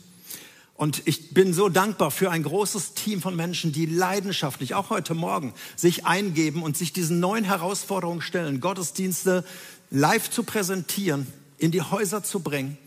Und 0.76 1.04
ich 1.06 1.34
bin 1.34 1.54
so 1.54 1.70
dankbar 1.70 2.12
für 2.12 2.32
ein 2.32 2.44
großes 2.44 2.96
Team 2.96 3.22
von 3.22 3.36
Menschen, 3.36 3.72
die 3.72 3.86
leidenschaftlich, 3.86 4.74
auch 4.74 4.90
heute 4.90 5.14
Morgen, 5.14 5.54
sich 5.78 6.06
eingeben 6.06 6.64
und 6.64 6.76
sich 6.76 6.92
diesen 6.92 7.22
neuen 7.22 7.46
Herausforderungen 7.46 8.22
stellen, 8.22 8.60
Gottesdienste 8.60 9.46
live 9.90 10.30
zu 10.30 10.44
präsentieren, 10.44 11.28
in 11.58 11.72
die 11.72 11.82
Häuser 11.82 12.24
zu 12.24 12.42
bringen. 12.42 12.78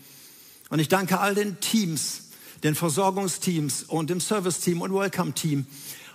Und 0.69 0.77
ich 0.77 0.87
danke 0.87 1.19
all 1.19 1.33
den 1.33 1.59
Teams, 1.59 2.25
den 2.63 2.75
Versorgungsteams 2.75 3.83
und 3.83 4.11
dem 4.11 4.19
Serviceteam 4.19 4.81
und 4.81 4.93
Welcome-Team 4.93 5.65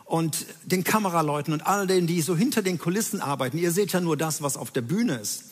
und 0.04 0.46
den 0.64 0.84
Kameraleuten 0.84 1.52
und 1.52 1.66
all 1.66 1.88
denen, 1.88 2.06
die 2.06 2.20
so 2.22 2.36
hinter 2.36 2.62
den 2.62 2.78
Kulissen 2.78 3.20
arbeiten. 3.20 3.58
Ihr 3.58 3.72
seht 3.72 3.92
ja 3.92 4.00
nur 4.00 4.16
das, 4.16 4.42
was 4.42 4.56
auf 4.56 4.70
der 4.70 4.82
Bühne 4.82 5.16
ist. 5.16 5.46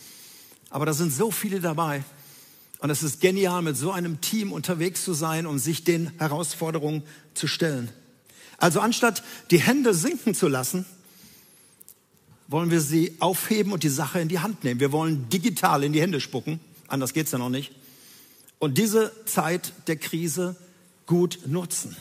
Aber 0.70 0.86
da 0.86 0.92
sind 0.92 1.12
so 1.12 1.32
viele 1.32 1.60
dabei. 1.60 2.04
Und 2.82 2.90
es 2.90 3.04
ist 3.04 3.20
genial, 3.20 3.62
mit 3.62 3.76
so 3.76 3.92
einem 3.92 4.20
Team 4.20 4.50
unterwegs 4.50 5.04
zu 5.04 5.12
sein 5.12 5.46
und 5.46 5.60
sich 5.60 5.84
den 5.84 6.10
Herausforderungen 6.18 7.04
zu 7.32 7.46
stellen. 7.46 7.88
Also 8.58 8.80
anstatt 8.80 9.22
die 9.52 9.60
Hände 9.60 9.94
sinken 9.94 10.34
zu 10.34 10.48
lassen, 10.48 10.84
wollen 12.48 12.72
wir 12.72 12.80
sie 12.80 13.14
aufheben 13.20 13.72
und 13.72 13.84
die 13.84 13.88
Sache 13.88 14.18
in 14.18 14.26
die 14.26 14.40
Hand 14.40 14.64
nehmen. 14.64 14.80
Wir 14.80 14.90
wollen 14.90 15.28
digital 15.28 15.84
in 15.84 15.92
die 15.92 16.00
Hände 16.00 16.20
spucken, 16.20 16.58
anders 16.88 17.12
geht's 17.12 17.30
ja 17.30 17.38
noch 17.38 17.50
nicht. 17.50 17.70
Und 18.58 18.78
diese 18.78 19.12
Zeit 19.26 19.72
der 19.86 19.94
Krise 19.94 20.56
gut 21.06 21.38
nutzen. 21.46 21.96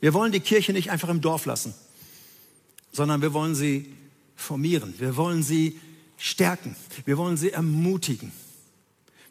Wir 0.00 0.12
wollen 0.12 0.30
die 0.30 0.40
Kirche 0.40 0.74
nicht 0.74 0.90
einfach 0.90 1.08
im 1.08 1.22
Dorf 1.22 1.46
lassen, 1.46 1.72
sondern 2.92 3.22
wir 3.22 3.32
wollen 3.32 3.54
sie 3.54 3.94
formieren. 4.36 4.92
Wir 4.98 5.16
wollen 5.16 5.42
sie 5.42 5.80
stärken. 6.18 6.76
Wir 7.06 7.16
wollen 7.16 7.38
sie 7.38 7.50
ermutigen. 7.50 8.30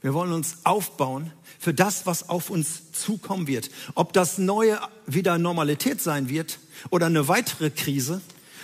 Wir 0.08 0.14
wollen 0.14 0.32
uns 0.32 0.60
aufbauen 0.64 1.34
für 1.60 1.74
das, 1.74 2.06
was 2.06 2.30
auf 2.30 2.50
uns 2.50 2.94
zukommen 2.94 3.46
wird. 3.46 3.70
Ob 3.94 4.14
das 4.14 4.38
neue 4.38 4.80
wieder 5.06 5.38
Normalität 5.38 6.02
sein 6.02 6.30
wird 6.30 6.60
oder 6.92 7.08
eine 7.08 7.28
weitere 7.28 7.70
Krise 7.70 8.22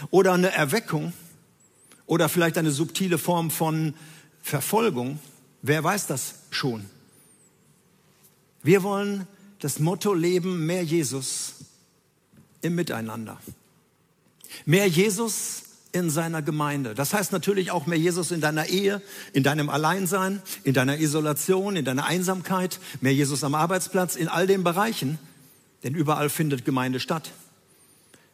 oder 0.09 0.31
eine 0.31 0.53
Erweckung 0.53 1.11
oder 2.05 2.29
vielleicht 2.29 2.57
eine 2.57 2.71
subtile 2.71 3.17
Form 3.17 3.51
von 3.51 3.93
Verfolgung, 4.41 5.19
wer 5.61 5.83
weiß 5.83 6.07
das 6.07 6.35
schon. 6.49 6.85
Wir 8.61 8.81
wollen 8.81 9.27
das 9.59 9.79
Motto 9.79 10.13
leben, 10.13 10.65
mehr 10.65 10.85
Jesus 10.85 11.55
im 12.61 12.75
Miteinander. 12.75 13.37
Mehr 14.65 14.87
Jesus 14.87 15.63
in 15.93 16.09
seiner 16.09 16.41
Gemeinde. 16.41 16.95
Das 16.95 17.13
heißt 17.13 17.31
natürlich 17.31 17.71
auch 17.71 17.85
mehr 17.85 17.97
Jesus 17.97 18.31
in 18.31 18.41
deiner 18.41 18.65
Ehe, 18.65 19.01
in 19.31 19.43
deinem 19.43 19.69
Alleinsein, 19.69 20.41
in 20.63 20.73
deiner 20.73 20.99
Isolation, 20.99 21.75
in 21.75 21.85
deiner 21.85 22.05
Einsamkeit, 22.05 22.79
mehr 22.99 23.13
Jesus 23.13 23.43
am 23.43 23.55
Arbeitsplatz, 23.55 24.15
in 24.15 24.27
all 24.27 24.47
den 24.47 24.63
Bereichen, 24.63 25.19
denn 25.83 25.93
überall 25.95 26.29
findet 26.29 26.65
Gemeinde 26.65 26.99
statt. 26.99 27.31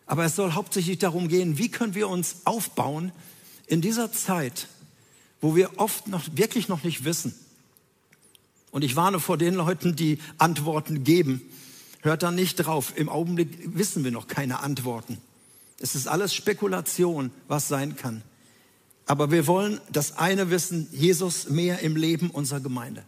Aber 0.05 0.25
es 0.25 0.35
soll 0.35 0.53
hauptsächlich 0.53 0.97
darum 0.97 1.27
gehen, 1.27 1.57
wie 1.57 1.69
können 1.69 1.93
wir 1.93 2.09
uns 2.09 2.37
aufbauen 2.45 3.11
in 3.67 3.81
dieser 3.81 4.11
Zeit, 4.11 4.67
wo 5.41 5.55
wir 5.55 5.77
oft 5.77 6.07
noch 6.07 6.23
wirklich 6.33 6.69
noch 6.69 6.83
nicht 6.83 7.03
wissen. 7.03 7.35
Und 8.71 8.83
ich 8.83 8.95
warne 8.95 9.19
vor 9.19 9.37
den 9.37 9.55
Leuten, 9.55 9.95
die 9.95 10.19
Antworten 10.37 11.03
geben. 11.03 11.41
Hört 12.01 12.23
da 12.23 12.31
nicht 12.31 12.55
drauf. 12.55 12.93
Im 12.95 13.09
Augenblick 13.09 13.49
wissen 13.75 14.03
wir 14.03 14.11
noch 14.11 14.27
keine 14.27 14.59
Antworten. 14.59 15.17
Es 15.79 15.95
ist 15.95 16.07
alles 16.07 16.33
Spekulation, 16.33 17.31
was 17.48 17.67
sein 17.67 17.95
kann. 17.95 18.21
Aber 19.05 19.31
wir 19.31 19.48
wollen 19.48 19.79
das 19.91 20.17
eine 20.17 20.51
wissen, 20.51 20.88
Jesus 20.91 21.50
mehr 21.50 21.79
im 21.79 21.95
Leben 21.95 22.29
unserer 22.29 22.59
Gemeinde. 22.59 23.03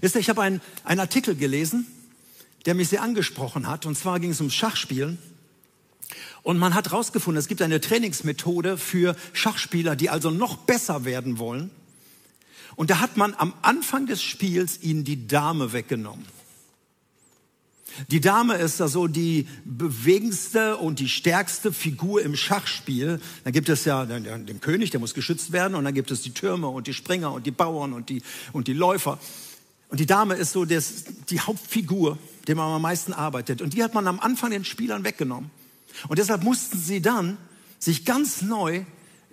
Wisst 0.00 0.14
ihr, 0.16 0.20
ich 0.20 0.28
habe 0.28 0.42
einen, 0.42 0.60
einen 0.84 1.00
Artikel 1.00 1.34
gelesen, 1.34 1.86
der 2.66 2.74
mich 2.74 2.88
sehr 2.88 3.02
angesprochen 3.02 3.66
hat. 3.68 3.86
Und 3.86 3.96
zwar 3.96 4.20
ging 4.20 4.32
es 4.32 4.40
um 4.40 4.50
Schachspielen. 4.50 5.18
Und 6.42 6.58
man 6.58 6.74
hat 6.74 6.90
herausgefunden, 6.90 7.38
es 7.38 7.48
gibt 7.48 7.62
eine 7.62 7.80
Trainingsmethode 7.80 8.76
für 8.76 9.16
Schachspieler, 9.32 9.96
die 9.96 10.10
also 10.10 10.30
noch 10.30 10.56
besser 10.58 11.04
werden 11.04 11.38
wollen. 11.38 11.70
Und 12.76 12.90
da 12.90 13.00
hat 13.00 13.16
man 13.16 13.34
am 13.34 13.54
Anfang 13.62 14.06
des 14.06 14.22
Spiels 14.22 14.82
ihnen 14.82 15.04
die 15.04 15.26
Dame 15.26 15.72
weggenommen. 15.72 16.26
Die 18.08 18.20
Dame 18.20 18.56
ist 18.56 18.80
da 18.80 18.88
so 18.88 19.06
die 19.06 19.46
bewegendste 19.64 20.76
und 20.76 20.98
die 20.98 21.08
stärkste 21.08 21.72
Figur 21.72 22.22
im 22.22 22.36
Schachspiel. 22.36 23.20
Da 23.44 23.50
gibt 23.50 23.68
es 23.68 23.84
ja 23.84 24.04
den 24.04 24.60
König, 24.60 24.90
der 24.90 25.00
muss 25.00 25.14
geschützt 25.14 25.52
werden, 25.52 25.74
und 25.74 25.84
dann 25.84 25.94
gibt 25.94 26.10
es 26.10 26.22
die 26.22 26.32
Türme 26.32 26.68
und 26.68 26.86
die 26.86 26.94
Springer 26.94 27.32
und 27.32 27.46
die 27.46 27.50
Bauern 27.50 27.92
und 27.92 28.08
die, 28.08 28.22
und 28.52 28.68
die 28.68 28.72
Läufer. 28.72 29.18
Und 29.88 30.00
die 30.00 30.06
Dame 30.06 30.34
ist 30.34 30.52
so 30.52 30.64
das, 30.64 31.04
die 31.30 31.40
Hauptfigur, 31.40 32.18
die 32.48 32.54
man 32.54 32.72
am 32.72 32.82
meisten 32.82 33.12
arbeitet. 33.12 33.62
Und 33.62 33.74
die 33.74 33.82
hat 33.82 33.94
man 33.94 34.06
am 34.06 34.20
Anfang 34.20 34.50
den 34.50 34.64
Spielern 34.64 35.04
weggenommen. 35.04 35.50
Und 36.08 36.18
deshalb 36.18 36.42
mussten 36.42 36.78
sie 36.78 37.00
dann 37.00 37.38
sich 37.78 38.04
ganz 38.04 38.42
neu 38.42 38.84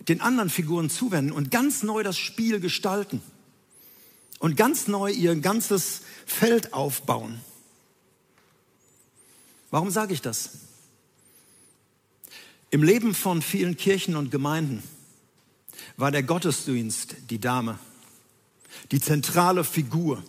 den 0.07 0.21
anderen 0.21 0.49
Figuren 0.49 0.89
zuwenden 0.89 1.31
und 1.31 1.51
ganz 1.51 1.83
neu 1.83 2.03
das 2.03 2.17
Spiel 2.17 2.59
gestalten. 2.59 3.21
Und 4.39 4.57
ganz 4.57 4.87
neu 4.87 5.09
ihr 5.09 5.35
ganzes 5.35 6.01
Feld 6.25 6.73
aufbauen. 6.73 7.39
Warum 9.73 9.89
sage 9.89 10.13
ich 10.13 10.21
das? 10.21 10.51
Im 12.69 12.83
Leben 12.83 13.15
von 13.15 13.41
vielen 13.41 13.75
Kirchen 13.75 14.15
und 14.15 14.29
Gemeinden 14.29 14.83
war 15.97 16.11
der 16.11 16.21
Gottesdienst 16.21 17.15
die 17.31 17.39
Dame, 17.39 17.79
die 18.91 19.01
zentrale 19.01 19.63
Figur, 19.63 20.23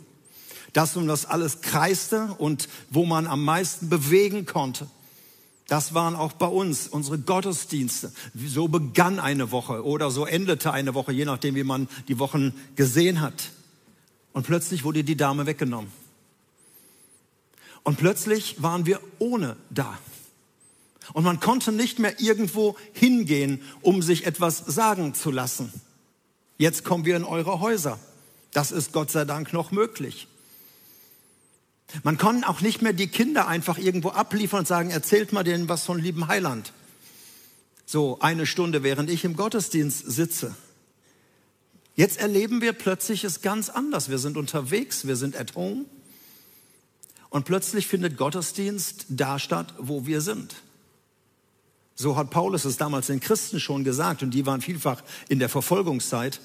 das 0.72 0.96
um 0.96 1.06
das 1.06 1.26
alles 1.26 1.60
kreiste 1.60 2.34
und 2.38 2.70
wo 2.88 3.04
man 3.04 3.26
am 3.26 3.44
meisten 3.44 3.90
bewegen 3.90 4.46
konnte. 4.46 4.86
Das 5.68 5.92
waren 5.92 6.16
auch 6.16 6.32
bei 6.32 6.46
uns 6.46 6.88
unsere 6.88 7.18
Gottesdienste. 7.18 8.14
So 8.46 8.68
begann 8.68 9.20
eine 9.20 9.50
Woche 9.50 9.84
oder 9.84 10.10
so 10.10 10.24
endete 10.24 10.72
eine 10.72 10.94
Woche, 10.94 11.12
je 11.12 11.26
nachdem, 11.26 11.54
wie 11.54 11.64
man 11.64 11.86
die 12.08 12.18
Wochen 12.18 12.54
gesehen 12.76 13.20
hat. 13.20 13.50
Und 14.32 14.46
plötzlich 14.46 14.84
wurde 14.84 15.04
die 15.04 15.18
Dame 15.18 15.44
weggenommen. 15.44 15.92
Und 17.84 17.98
plötzlich 17.98 18.62
waren 18.62 18.86
wir 18.86 19.00
ohne 19.18 19.56
da. 19.70 19.96
Und 21.12 21.24
man 21.24 21.38
konnte 21.38 21.70
nicht 21.70 21.98
mehr 21.98 22.18
irgendwo 22.18 22.76
hingehen, 22.92 23.62
um 23.82 24.02
sich 24.02 24.26
etwas 24.26 24.58
sagen 24.58 25.14
zu 25.14 25.30
lassen. 25.30 25.72
Jetzt 26.56 26.84
kommen 26.84 27.04
wir 27.04 27.16
in 27.16 27.24
eure 27.24 27.60
Häuser. 27.60 27.98
Das 28.52 28.72
ist 28.72 28.92
Gott 28.92 29.10
sei 29.10 29.24
Dank 29.24 29.52
noch 29.52 29.70
möglich. 29.70 30.28
Man 32.02 32.16
konnte 32.16 32.48
auch 32.48 32.60
nicht 32.60 32.82
mehr 32.82 32.92
die 32.92 33.08
Kinder 33.08 33.46
einfach 33.46 33.78
irgendwo 33.78 34.08
abliefern 34.10 34.60
und 34.60 34.68
sagen, 34.68 34.90
erzählt 34.90 35.32
mal 35.32 35.44
denen 35.44 35.68
was 35.68 35.84
von 35.84 35.98
lieben 35.98 36.26
Heiland. 36.26 36.72
So 37.86 38.18
eine 38.20 38.46
Stunde, 38.46 38.82
während 38.82 39.10
ich 39.10 39.24
im 39.24 39.36
Gottesdienst 39.36 40.10
sitze. 40.10 40.54
Jetzt 41.96 42.18
erleben 42.18 42.60
wir 42.60 42.72
plötzlich 42.72 43.24
es 43.24 43.42
ganz 43.42 43.68
anders. 43.68 44.08
Wir 44.08 44.18
sind 44.18 44.36
unterwegs, 44.36 45.06
wir 45.06 45.16
sind 45.16 45.36
at 45.36 45.54
home. 45.54 45.84
Und 47.34 47.46
plötzlich 47.46 47.88
findet 47.88 48.16
Gottesdienst 48.16 49.06
da 49.08 49.40
statt, 49.40 49.74
wo 49.78 50.06
wir 50.06 50.20
sind. 50.20 50.54
So 51.96 52.14
hat 52.16 52.30
Paulus 52.30 52.64
es 52.64 52.76
damals 52.76 53.08
den 53.08 53.18
Christen 53.18 53.58
schon 53.58 53.82
gesagt 53.82 54.22
und 54.22 54.30
die 54.30 54.46
waren 54.46 54.60
vielfach 54.60 55.02
in 55.28 55.40
der 55.40 55.48
Verfolgungszeit. 55.48 56.40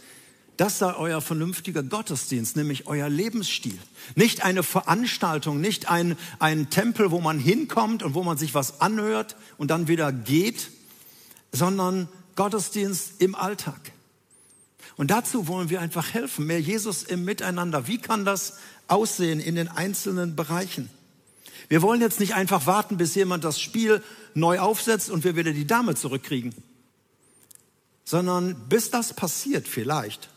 Das 0.57 0.79
sei 0.79 0.95
euer 0.95 1.21
vernünftiger 1.21 1.83
Gottesdienst, 1.83 2.55
nämlich 2.55 2.87
euer 2.87 3.07
Lebensstil. 3.07 3.77
Nicht 4.15 4.43
eine 4.43 4.63
Veranstaltung, 4.63 5.61
nicht 5.61 5.91
ein, 5.91 6.17
ein 6.39 6.71
Tempel, 6.71 7.11
wo 7.11 7.21
man 7.21 7.37
hinkommt 7.37 8.01
und 8.01 8.15
wo 8.15 8.23
man 8.23 8.39
sich 8.39 8.55
was 8.55 8.81
anhört 8.81 9.35
und 9.59 9.69
dann 9.69 9.87
wieder 9.87 10.11
geht, 10.11 10.71
sondern 11.51 12.09
Gottesdienst 12.35 13.21
im 13.21 13.35
Alltag. 13.35 13.91
Und 14.97 15.11
dazu 15.11 15.47
wollen 15.47 15.69
wir 15.69 15.81
einfach 15.81 16.15
helfen, 16.15 16.47
mehr 16.47 16.59
Jesus 16.59 17.03
im 17.03 17.25
Miteinander. 17.25 17.87
Wie 17.87 17.99
kann 17.99 18.25
das 18.25 18.57
aussehen 18.89 19.39
in 19.39 19.55
den 19.55 19.67
einzelnen 19.67 20.35
Bereichen. 20.35 20.89
Wir 21.67 21.81
wollen 21.81 22.01
jetzt 22.01 22.19
nicht 22.19 22.33
einfach 22.33 22.65
warten, 22.65 22.97
bis 22.97 23.15
jemand 23.15 23.43
das 23.43 23.59
Spiel 23.59 24.03
neu 24.33 24.59
aufsetzt 24.59 25.09
und 25.09 25.23
wir 25.23 25.35
wieder 25.35 25.51
die 25.51 25.67
Dame 25.67 25.95
zurückkriegen, 25.95 26.53
sondern 28.03 28.55
bis 28.69 28.89
das 28.89 29.13
passiert 29.13 29.67
vielleicht, 29.67 30.29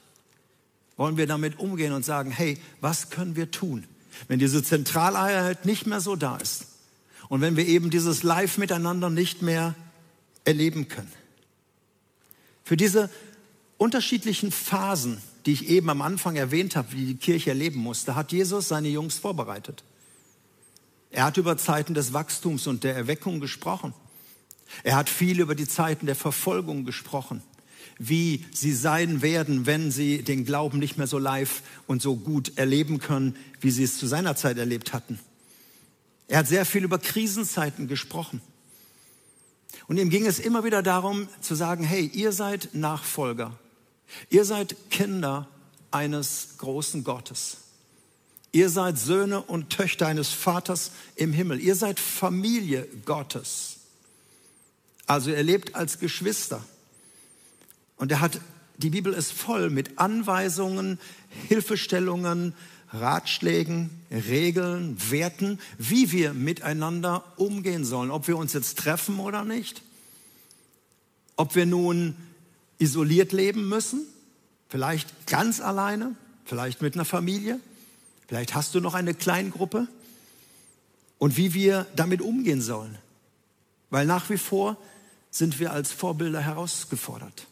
wollen 0.97 1.17
wir 1.17 1.27
damit 1.27 1.59
umgehen 1.59 1.93
und 1.93 2.05
sagen, 2.05 2.31
hey, 2.31 2.59
was 2.81 3.09
können 3.11 3.35
wir 3.35 3.51
tun, 3.51 3.85
wenn 4.29 4.39
diese 4.39 4.63
Zentraleinheit 4.63 5.65
nicht 5.65 5.87
mehr 5.87 6.01
so 6.01 6.17
da 6.17 6.37
ist 6.37 6.67
und 7.29 7.41
wenn 7.41 7.57
wir 7.57 7.67
eben 7.67 7.89
dieses 7.89 8.23
Live 8.23 8.59
miteinander 8.59 9.09
nicht 9.09 9.41
mehr 9.41 9.75
erleben 10.45 10.89
können. 10.89 11.13
Für 12.63 12.77
diese 12.77 13.09
unterschiedlichen 13.79 14.53
Phasen, 14.53 15.21
die 15.47 15.53
ich 15.53 15.69
eben 15.69 15.91
am 15.91 16.03
Anfang 16.03 16.37
erwähnt 16.37 16.77
habe, 16.77 16.93
wie 16.93 17.07
die 17.07 17.17
Kirche 17.17 17.51
erleben 17.51 17.81
musste, 17.81 18.15
hat 18.15 18.33
Jesus 18.33 18.69
seine 18.69 18.89
Jungs 18.89 19.19
vorbereitet. 19.19 19.85
Er 21.11 21.25
hat 21.25 21.37
über 21.37 21.57
Zeiten 21.59 21.95
des 21.95 22.13
Wachstums 22.13 22.67
und 22.67 22.85
der 22.85 22.95
Erweckung 22.95 23.41
gesprochen. 23.41 23.93
Er 24.83 24.97
hat 24.97 25.11
viel 25.11 25.41
über 25.41 25.55
die 25.55 25.69
Zeiten 25.69 26.07
der 26.07 26.17
Verfolgung 26.17 26.85
gesprochen, 26.85 27.43
wie 27.99 28.47
sie 28.53 28.73
sein 28.73 29.21
werden, 29.21 29.67
wenn 29.67 29.91
sie 29.91 30.23
den 30.23 30.45
Glauben 30.45 30.79
nicht 30.79 30.97
mehr 30.97 31.07
so 31.07 31.19
live 31.19 31.63
und 31.87 32.01
so 32.01 32.17
gut 32.17 32.57
erleben 32.57 32.99
können, 32.99 33.37
wie 33.61 33.71
sie 33.71 33.85
es 33.85 33.99
zu 33.99 34.07
seiner 34.07 34.37
Zeit 34.37 34.57
erlebt 34.57 34.95
hatten. 34.95 35.19
Er 36.29 36.39
hat 36.39 36.49
sehr 36.49 36.65
viel 36.65 36.85
über 36.85 36.99
Krisenzeiten 36.99 37.89
gesprochen. 37.89 38.41
Und 39.87 39.99
ihm 39.99 40.09
ging 40.09 40.25
es 40.25 40.39
immer 40.39 40.65
wieder 40.65 40.83
darum 40.83 41.29
zu 41.43 41.55
sagen, 41.55 41.85
hey, 41.85 42.07
ihr 42.07 42.33
seid 42.33 42.71
Nachfolger. 42.73 43.59
Ihr 44.31 44.45
seid 44.45 44.77
Kinder 44.91 45.49
eines 45.91 46.55
großen 46.59 47.05
Gottes. 47.05 47.59
Ihr 48.53 48.69
seid 48.69 48.99
Söhne 48.99 49.41
und 49.41 49.71
Töchter 49.71 50.07
eines 50.07 50.29
Vaters 50.31 50.93
im 51.17 51.33
Himmel. 51.33 51.61
Ihr 51.61 51.75
seid 51.75 51.99
Familie 51.99 52.87
Gottes. 53.07 53.77
Also 55.07 55.31
ihr 55.31 55.43
lebt 55.43 55.75
als 55.75 55.99
Geschwister. 55.99 56.63
Und 57.97 58.13
er 58.13 58.21
hat, 58.21 58.41
die 58.77 58.91
Bibel 58.91 59.13
ist 59.15 59.33
voll 59.33 59.71
mit 59.71 59.99
Anweisungen, 59.99 60.99
Hilfestellungen, 61.49 62.55
Ratschlägen, 62.93 63.91
Regeln, 64.11 64.99
Werten, 65.11 65.59
wie 65.79 66.13
wir 66.13 66.35
miteinander 66.35 67.25
umgehen 67.37 67.87
sollen. 67.87 68.11
Ob 68.11 68.29
wir 68.29 68.37
uns 68.37 68.53
jetzt 68.53 68.79
treffen 68.79 69.19
oder 69.19 69.45
nicht. 69.45 69.83
Ob 71.37 71.55
wir 71.55 71.65
nun 71.65 72.17
isoliert 72.83 73.33
leben 73.33 73.69
müssen, 73.69 74.07
vielleicht 74.69 75.27
ganz 75.27 75.61
alleine, 75.61 76.15
vielleicht 76.45 76.83
mit 76.83 76.95
einer 76.95 77.05
Familie 77.05 77.61
Vielleicht 78.33 78.55
hast 78.55 78.75
du 78.75 78.81
noch 78.81 78.95
eine 78.95 79.13
Kleingruppe 79.13 79.89
und 81.19 81.37
wie 81.37 81.53
wir 81.53 81.87
damit 81.97 82.23
umgehen 82.23 82.63
sollen. 82.63 82.97
Weil 83.91 84.07
nach 84.07 84.31
wie 84.31 84.39
vor 84.39 84.79
sind 85.31 85.61
wir 85.61 85.71
als 85.71 85.93
Vorbilder 85.93 86.41
herausgefordert, 86.41 87.47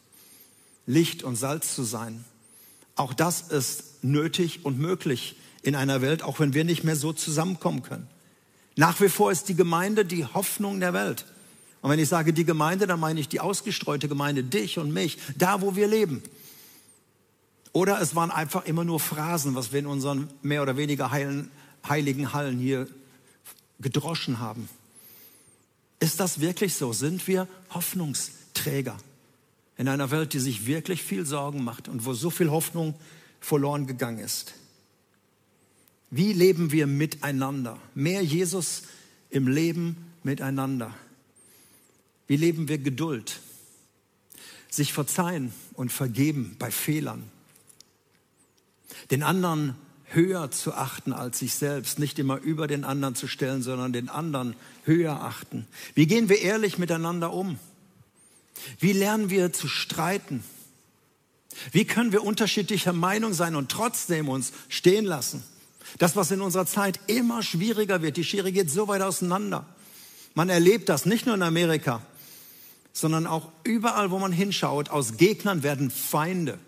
Licht 0.87 1.21
und 1.21 1.35
Salz 1.35 1.75
zu 1.75 1.83
sein. 1.83 2.25
Auch 2.95 3.13
das 3.13 3.41
ist 3.41 4.03
nötig 4.03 4.65
und 4.65 4.79
möglich 4.79 5.35
in 5.61 5.75
einer 5.75 6.01
Welt, 6.01 6.23
auch 6.23 6.39
wenn 6.39 6.55
wir 6.55 6.63
nicht 6.63 6.83
mehr 6.83 6.95
so 6.95 7.13
zusammenkommen 7.13 7.83
können. 7.83 8.07
Nach 8.75 8.99
wie 9.01 9.09
vor 9.09 9.31
ist 9.31 9.49
die 9.49 9.55
Gemeinde 9.55 10.03
die 10.03 10.25
Hoffnung 10.25 10.79
der 10.79 10.93
Welt. 10.93 11.25
Und 11.81 11.89
wenn 11.89 11.99
ich 11.99 12.09
sage 12.09 12.31
die 12.31 12.45
Gemeinde, 12.45 12.85
dann 12.87 12.99
meine 12.99 13.19
ich 13.19 13.27
die 13.27 13.39
ausgestreute 13.39 14.07
Gemeinde, 14.07 14.43
dich 14.43 14.77
und 14.77 14.93
mich, 14.93 15.17
da 15.37 15.61
wo 15.61 15.75
wir 15.75 15.87
leben. 15.87 16.21
Oder 17.73 18.01
es 18.01 18.15
waren 18.15 18.31
einfach 18.31 18.65
immer 18.65 18.83
nur 18.83 18.99
Phrasen, 18.99 19.55
was 19.55 19.71
wir 19.71 19.79
in 19.79 19.87
unseren 19.87 20.29
mehr 20.41 20.61
oder 20.61 20.77
weniger 20.77 21.11
heilen, 21.11 21.49
heiligen 21.87 22.33
Hallen 22.33 22.59
hier 22.59 22.87
gedroschen 23.79 24.39
haben. 24.39 24.69
Ist 25.99 26.19
das 26.19 26.41
wirklich 26.41 26.75
so? 26.75 26.93
Sind 26.93 27.27
wir 27.27 27.47
Hoffnungsträger 27.69 28.97
in 29.77 29.87
einer 29.87 30.11
Welt, 30.11 30.33
die 30.33 30.39
sich 30.39 30.67
wirklich 30.67 31.01
viel 31.01 31.25
Sorgen 31.25 31.63
macht 31.63 31.87
und 31.87 32.05
wo 32.05 32.13
so 32.13 32.29
viel 32.29 32.51
Hoffnung 32.51 32.95
verloren 33.39 33.87
gegangen 33.87 34.19
ist? 34.19 34.53
Wie 36.09 36.33
leben 36.33 36.71
wir 36.71 36.87
miteinander? 36.87 37.79
Mehr 37.95 38.21
Jesus 38.21 38.83
im 39.29 39.47
Leben 39.47 39.95
miteinander. 40.23 40.93
Wie 42.31 42.37
leben 42.37 42.69
wir 42.69 42.77
Geduld? 42.77 43.41
Sich 44.69 44.93
verzeihen 44.93 45.51
und 45.73 45.91
vergeben 45.91 46.55
bei 46.57 46.71
Fehlern 46.71 47.23
den 49.09 49.21
anderen 49.21 49.75
höher 50.05 50.49
zu 50.49 50.73
achten 50.73 51.11
als 51.11 51.39
sich 51.39 51.55
selbst, 51.55 51.99
nicht 51.99 52.19
immer 52.19 52.37
über 52.37 52.67
den 52.67 52.85
anderen 52.85 53.15
zu 53.15 53.27
stellen, 53.27 53.61
sondern 53.63 53.91
den 53.91 54.07
anderen 54.07 54.55
höher 54.85 55.21
achten. 55.21 55.67
Wie 55.93 56.07
gehen 56.07 56.29
wir 56.29 56.39
ehrlich 56.39 56.77
miteinander 56.77 57.33
um? 57.33 57.59
Wie 58.79 58.93
lernen 58.93 59.29
wir 59.29 59.51
zu 59.51 59.67
streiten? 59.67 60.41
Wie 61.73 61.83
können 61.83 62.13
wir 62.13 62.23
unterschiedlicher 62.23 62.93
Meinung 62.93 63.33
sein 63.33 63.57
und 63.57 63.69
trotzdem 63.69 64.29
uns 64.29 64.53
stehen 64.69 65.03
lassen? 65.03 65.43
Das, 65.97 66.15
was 66.15 66.31
in 66.31 66.39
unserer 66.39 66.65
Zeit 66.65 66.97
immer 67.07 67.43
schwieriger 67.43 68.01
wird, 68.01 68.15
die 68.15 68.23
Schere 68.23 68.53
geht 68.53 68.71
so 68.71 68.87
weit 68.87 69.01
auseinander. 69.01 69.65
Man 70.33 70.47
erlebt 70.47 70.87
das 70.87 71.05
nicht 71.05 71.25
nur 71.25 71.35
in 71.35 71.41
Amerika, 71.41 72.01
sondern 72.93 73.27
auch 73.27 73.51
überall, 73.63 74.11
wo 74.11 74.19
man 74.19 74.31
hinschaut. 74.31 74.89
Aus 74.89 75.17
Gegnern 75.17 75.63
werden 75.63 75.89
Feinde. 75.89 76.59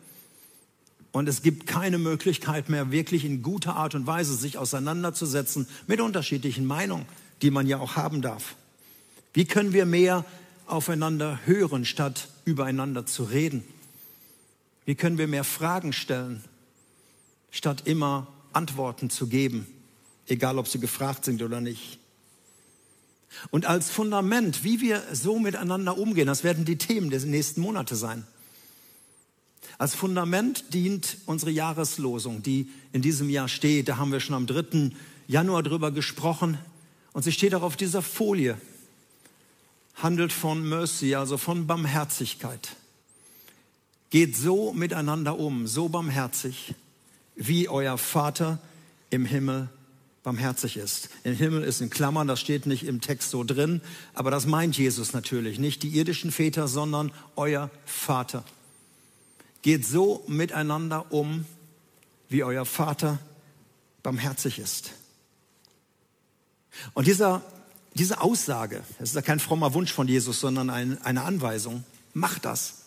Und 1.12 1.30
es 1.30 1.44
gibt 1.44 1.68
keine 1.68 2.00
Möglichkeit 2.00 2.70
mehr, 2.70 2.92
wirklich 2.92 3.24
in 3.24 3.44
guter 3.44 3.76
Art 3.76 3.94
und 3.94 4.08
Weise 4.08 4.36
sich 4.36 4.58
auseinanderzusetzen 4.58 5.68
mit 5.86 6.02
unterschiedlichen 6.02 6.66
Meinungen, 6.66 7.06
die 7.42 7.52
man 7.52 7.68
ja 7.68 7.80
auch 7.80 7.96
haben 7.96 8.22
darf. 8.22 8.56
Wie 9.34 9.46
können 9.46 9.74
wir 9.74 9.86
mehr 9.86 10.26
aufeinander 10.66 11.40
hören, 11.46 11.86
statt 11.86 12.30
übereinander 12.46 13.06
zu 13.06 13.24
reden? 13.24 13.64
Wie 14.86 14.96
können 14.96 15.18
wir 15.18 15.28
mehr 15.28 15.44
Fragen 15.44 15.94
stellen, 15.94 16.44
statt 17.52 17.84
immer 17.86 18.28
Antworten 18.52 19.10
zu 19.10 19.28
geben, 19.28 19.68
egal 20.28 20.58
ob 20.58 20.68
sie 20.68 20.80
gefragt 20.80 21.26
sind 21.26 21.42
oder 21.42 21.62
nicht? 21.62 22.00
Und 23.52 23.65
als 23.65 23.89
Fundament, 23.89 24.63
wie 24.63 24.82
wir 24.82 25.04
so 25.12 25.39
miteinander 25.39 25.98
umgehen, 25.98 26.28
das 26.28 26.43
werden 26.43 26.65
die 26.65 26.78
Themen 26.78 27.10
der 27.10 27.22
nächsten 27.22 27.62
Monate 27.62 27.96
sein. 27.96 28.26
Als 29.78 29.96
Fundament 29.96 30.74
dient 30.74 31.17
unsere 31.26 31.52
Jahreslosung, 31.52 32.43
die 32.43 32.69
in 32.91 33.02
diesem 33.02 33.30
Jahr 33.30 33.48
steht. 33.48 33.89
Da 33.89 33.98
haben 33.98 34.12
wir 34.12 34.19
schon 34.19 34.36
am 34.36 34.48
3. 34.48 34.91
Januar 35.28 35.63
drüber 35.63 35.91
gesprochen. 35.91 36.58
Und 37.12 37.24
sie 37.24 37.32
steht 37.32 37.56
auch 37.56 37.63
auf 37.63 37.76
dieser 37.76 38.02
Folie. 38.02 38.58
Handelt 39.96 40.32
von 40.32 40.67
Mercy, 40.67 41.15
also 41.15 41.38
von 41.38 41.67
Barmherzigkeit. 41.67 42.76
Geht 44.10 44.36
so 44.36 44.74
miteinander 44.74 45.39
um, 45.39 45.65
so 45.65 45.89
barmherzig, 45.89 46.76
wie 47.36 47.67
euer 47.67 47.98
Vater 47.98 48.60
im 49.10 49.26
Himmel 49.26 49.69
barmherzig 50.24 50.78
ist. 50.78 51.10
Im 51.24 51.36
Himmel 51.36 51.64
ist 51.64 51.82
in 51.82 51.90
Klammern, 51.90 52.28
das 52.28 52.40
steht 52.40 52.66
nicht 52.66 52.86
im 52.86 53.02
Text 53.02 53.30
so 53.30 53.44
drin, 53.44 53.82
aber 54.14 54.32
das 54.32 54.46
meint 54.46 54.78
Jesus 54.78 55.14
natürlich. 55.14 55.60
Nicht 55.60 55.84
die 55.84 55.90
irdischen 55.90 56.32
Väter, 56.32 56.68
sondern 56.68 57.12
euer 57.36 57.70
Vater. 57.86 58.44
Geht 59.62 59.86
so 59.86 60.24
miteinander 60.28 61.12
um, 61.12 61.46
wie 62.30 62.44
euer 62.44 62.66
Vater 62.66 63.20
barmherzig 64.02 64.60
ist. 64.60 64.92
Und 66.94 67.08
dieser, 67.08 67.42
diese 67.94 68.22
Aussage, 68.22 68.84
das 69.00 69.10
ist 69.10 69.16
ja 69.16 69.22
kein 69.22 69.40
frommer 69.40 69.74
Wunsch 69.74 69.92
von 69.94 70.08
Jesus, 70.08 70.40
sondern 70.40 70.70
ein, 70.70 71.02
eine 71.04 71.24
Anweisung, 71.24 71.84
macht 72.14 72.46
das. 72.46 72.83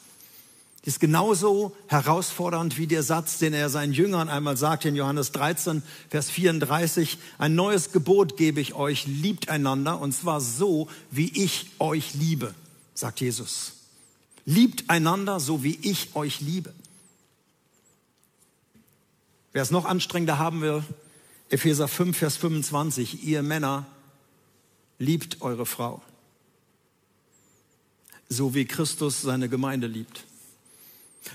Ist 0.86 1.00
genauso 1.00 1.76
herausfordernd 1.88 2.78
wie 2.78 2.86
der 2.86 3.02
Satz, 3.02 3.38
den 3.38 3.54
er 3.54 3.70
seinen 3.70 3.92
Jüngern 3.92 4.28
einmal 4.28 4.56
sagte 4.56 4.88
in 4.88 4.94
Johannes 4.94 5.32
13, 5.32 5.82
Vers 6.10 6.30
34. 6.30 7.18
Ein 7.38 7.56
neues 7.56 7.90
Gebot 7.90 8.36
gebe 8.36 8.60
ich 8.60 8.74
euch, 8.74 9.04
liebt 9.04 9.48
einander, 9.48 10.00
und 10.00 10.12
zwar 10.12 10.40
so, 10.40 10.88
wie 11.10 11.42
ich 11.42 11.72
euch 11.80 12.14
liebe, 12.14 12.54
sagt 12.94 13.20
Jesus. 13.20 13.72
Liebt 14.44 14.88
einander, 14.88 15.40
so 15.40 15.64
wie 15.64 15.76
ich 15.82 16.14
euch 16.14 16.40
liebe. 16.40 16.72
Wer 19.52 19.62
es 19.64 19.72
noch 19.72 19.86
anstrengender 19.86 20.38
haben 20.38 20.60
will, 20.60 20.84
Epheser 21.50 21.88
5, 21.88 22.16
Vers 22.16 22.36
25, 22.36 23.24
ihr 23.24 23.42
Männer, 23.42 23.86
liebt 25.00 25.42
eure 25.42 25.66
Frau, 25.66 26.00
so 28.28 28.54
wie 28.54 28.66
Christus 28.66 29.22
seine 29.22 29.48
Gemeinde 29.48 29.88
liebt. 29.88 30.26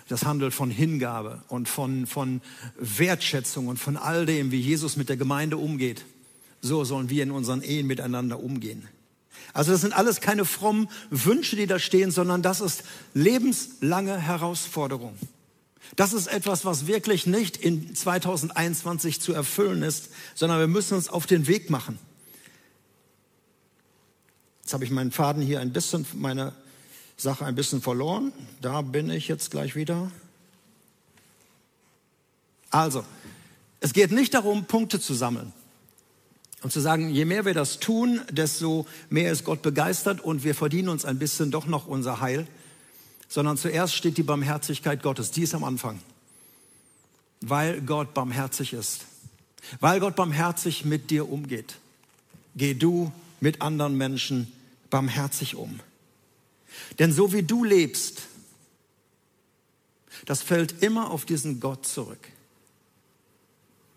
Das 0.08 0.26
handelt 0.26 0.54
von 0.54 0.70
Hingabe 0.70 1.44
und 1.48 1.68
von, 1.68 2.08
von 2.08 2.42
Wertschätzung 2.78 3.68
und 3.68 3.78
von 3.78 3.98
all 3.98 4.26
dem, 4.26 4.52
wie 4.52 4.60
Jesus 4.60 4.98
mit 4.98 5.10
der 5.10 5.18
Gemeinde 5.18 5.58
umgeht. 5.58 6.06
So 6.62 6.84
sollen 6.84 7.10
wir 7.10 7.24
in 7.24 7.32
unseren 7.32 7.62
Ehen 7.62 7.88
miteinander 7.88 8.40
umgehen. 8.42 8.88
Also 9.54 9.72
das 9.72 9.82
sind 9.82 9.94
alles 9.94 10.22
keine 10.22 10.46
frommen 10.46 10.88
Wünsche, 11.10 11.56
die 11.56 11.68
da 11.68 11.80
stehen, 11.80 12.12
sondern 12.12 12.42
das 12.42 12.62
ist 12.62 12.84
lebenslange 13.14 14.18
Herausforderung. 14.18 15.18
Das 15.96 16.14
ist 16.14 16.28
etwas, 16.28 16.64
was 16.64 16.88
wirklich 16.88 17.26
nicht 17.26 17.58
in 17.58 17.94
2021 17.94 19.20
zu 19.20 19.34
erfüllen 19.34 19.84
ist, 19.84 20.10
sondern 20.36 20.60
wir 20.60 20.68
müssen 20.68 20.94
uns 20.94 21.10
auf 21.10 21.26
den 21.26 21.48
Weg 21.48 21.70
machen. 21.70 22.00
Jetzt 24.62 24.74
habe 24.74 24.86
ich 24.86 24.92
meinen 24.92 25.12
Faden 25.12 25.44
hier 25.44 25.60
ein 25.60 25.74
bisschen, 25.74 26.06
meine 26.14 26.54
Sache 27.22 27.46
ein 27.46 27.56
bisschen 27.56 27.82
verloren. 27.82 28.34
Da 28.62 28.82
bin 28.82 29.10
ich 29.10 29.28
jetzt 29.28 29.52
gleich 29.52 29.76
wieder. 29.76 30.12
Also, 32.72 33.04
es 33.80 33.94
geht 33.94 34.12
nicht 34.12 34.34
darum, 34.34 34.66
Punkte 34.66 35.00
zu 35.00 35.14
sammeln 35.14 35.54
und 36.64 36.72
zu 36.72 36.80
sagen, 36.80 37.10
je 37.10 37.26
mehr 37.26 37.46
wir 37.46 37.54
das 37.54 37.80
tun, 37.80 38.22
desto 38.32 38.86
mehr 39.10 39.32
ist 39.32 39.44
Gott 39.44 39.62
begeistert 39.62 40.22
und 40.22 40.44
wir 40.44 40.56
verdienen 40.56 40.90
uns 40.90 41.06
ein 41.06 41.20
bisschen 41.20 41.52
doch 41.52 41.66
noch 41.66 41.88
unser 41.88 42.22
Heil, 42.22 42.48
sondern 43.28 43.58
zuerst 43.58 43.96
steht 43.96 44.18
die 44.18 44.24
Barmherzigkeit 44.24 45.04
Gottes, 45.04 45.32
die 45.32 45.44
ist 45.44 45.54
am 45.54 45.64
Anfang, 45.64 46.00
weil 47.42 47.82
Gott 47.82 48.14
barmherzig 48.14 48.74
ist, 48.74 49.06
weil 49.80 50.00
Gott 50.00 50.16
barmherzig 50.16 50.86
mit 50.86 51.10
dir 51.10 51.30
umgeht. 51.30 51.76
Geh 52.56 52.74
du 52.74 53.12
mit 53.40 53.62
anderen 53.62 53.98
Menschen 53.98 54.52
barmherzig 54.90 55.56
um. 55.56 55.80
Denn 57.00 57.12
so 57.12 57.34
wie 57.34 57.44
du 57.44 57.64
lebst, 57.64 58.24
das 60.26 60.42
fällt 60.42 60.84
immer 60.84 61.12
auf 61.12 61.26
diesen 61.26 61.60
Gott 61.60 61.86
zurück. 61.86 62.30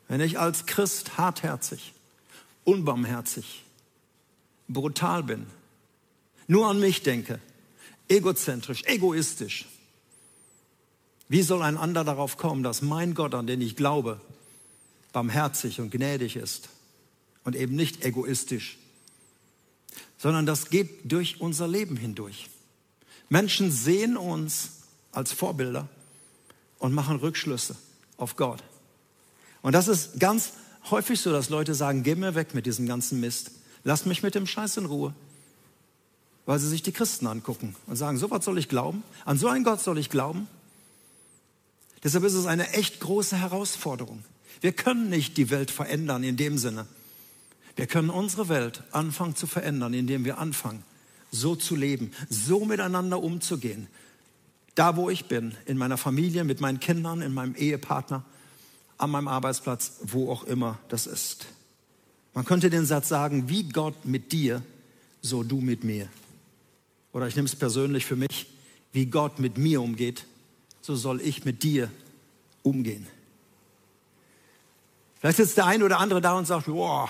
Wenn 0.09 0.21
ich 0.21 0.39
als 0.39 0.67
Christ 0.67 1.17
hartherzig, 1.19 1.93
unbarmherzig, 2.65 3.65
brutal 4.69 5.23
bin, 5.23 5.47
nur 6.47 6.69
an 6.69 6.81
mich 6.81 7.03
denke, 7.03 7.41
egozentrisch, 8.09 8.85
egoistisch, 8.85 9.67
wie 11.29 11.43
soll 11.43 11.63
ein 11.63 11.77
anderer 11.77 12.05
darauf 12.05 12.37
kommen, 12.37 12.63
dass 12.63 12.83
mein 12.83 13.15
Gott, 13.15 13.35
an 13.35 13.47
den 13.47 13.61
ich 13.61 13.77
glaube, 13.77 14.21
barmherzig 15.13 15.81
und 15.81 15.91
gnädig 15.91 16.37
ist 16.37 16.69
und 17.45 17.57
eben 17.57 17.75
nicht 17.77 18.05
egoistisch, 18.05 18.79
sondern 20.19 20.45
das 20.45 20.71
geht 20.71 21.11
durch 21.11 21.41
unser 21.41 21.67
Leben 21.67 21.97
hindurch. 21.97 22.51
Menschen 23.35 23.73
sehen 23.73 24.17
uns 24.17 24.71
als 25.11 25.33
Vorbilder 25.33 25.89
und 26.79 26.95
machen 26.95 27.17
Rückschlüsse 27.17 27.75
auf 28.17 28.37
Gott. 28.37 28.63
Und 29.61 29.73
das 29.73 29.89
ist 29.89 30.21
ganz 30.21 30.53
häufig 30.89 31.21
so, 31.21 31.33
dass 31.33 31.49
Leute 31.49 31.75
sagen, 31.75 32.05
geh 32.05 32.15
mir 32.15 32.37
weg 32.37 32.55
mit 32.55 32.65
diesem 32.65 32.87
ganzen 32.87 33.19
Mist. 33.19 33.51
Lass 33.83 34.07
mich 34.07 34.23
mit 34.23 34.37
dem 34.37 34.47
Scheiß 34.47 34.77
in 34.77 34.85
Ruhe. 34.85 35.15
Weil 36.47 36.61
sie 36.61 36.69
sich 36.69 36.85
die 36.85 36.93
Christen 36.93 37.27
angucken 37.27 37.75
und 37.89 37.97
sagen, 37.97 38.19
so 38.19 38.31
was 38.31 38.45
soll 38.45 38.57
ich 38.57 38.69
glauben? 38.69 39.03
An 39.25 39.37
so 39.37 39.49
einen 39.49 39.65
Gott 39.65 39.81
soll 39.81 39.99
ich 39.99 40.11
glauben? 40.11 40.47
Deshalb 42.05 42.23
ist 42.23 42.35
es 42.35 42.47
eine 42.47 42.71
echt 42.71 43.01
große 43.01 43.37
Herausforderung. 43.37 44.23
Wir 44.61 44.71
können 44.71 45.09
nicht 45.11 45.37
die 45.39 45.51
Welt 45.51 45.73
verändern 45.73 46.23
in 46.23 46.37
dem 46.37 46.57
Sinne. 46.57 46.87
Wir 47.75 47.89
können 47.89 48.11
unsere 48.11 48.49
Welt 48.49 48.85
anfangen 48.93 49.35
zu 49.35 49.49
verändern, 49.49 49.93
indem 49.93 50.25
wir 50.25 50.39
anfangen, 50.39 50.85
so 51.35 51.57
zu 51.57 51.77
leben, 51.77 52.13
so 52.29 52.65
miteinander 52.65 53.23
umzugehen. 53.23 53.89
Da, 54.75 54.97
wo 54.97 55.11
ich 55.11 55.27
bin, 55.27 55.55
in 55.67 55.77
meiner 55.77 55.97
Familie, 55.97 56.45
mit 56.45 56.61
meinen 56.61 56.81
Kindern, 56.81 57.23
in 57.23 57.35
meinem 57.35 57.55
Ehepartner, 57.55 58.25
an 58.99 59.11
meinem 59.11 59.29
Arbeitsplatz, 59.29 59.99
wo 60.03 60.31
auch 60.31 60.45
immer 60.45 60.79
das 60.89 61.07
ist. 61.07 61.47
Man 62.33 62.45
könnte 62.45 62.71
den 62.71 62.87
Satz 62.87 63.09
sagen, 63.09 63.49
wie 63.49 63.65
Gott 63.65 64.05
mit 64.05 64.33
dir, 64.33 64.63
so 65.23 65.43
du 65.43 65.61
mit 65.61 65.85
mir. 65.85 66.09
Oder 67.13 67.29
ich 67.29 67.37
nehme 67.37 67.47
es 67.47 67.57
persönlich 67.57 68.05
für 68.05 68.17
mich, 68.17 68.47
wie 68.93 69.07
Gott 69.07 69.39
mit 69.39 69.59
mir 69.59 69.81
umgeht, 69.81 70.27
so 70.81 70.97
soll 70.97 71.21
ich 71.21 71.45
mit 71.45 71.63
dir 71.63 71.91
umgehen. 72.63 73.07
Vielleicht 75.21 75.39
sitzt 75.39 75.57
der 75.57 75.67
eine 75.67 75.85
oder 75.85 75.99
andere 75.99 76.21
da 76.21 76.35
und 76.35 76.47
sagt, 76.47 76.67
boah, 76.67 77.09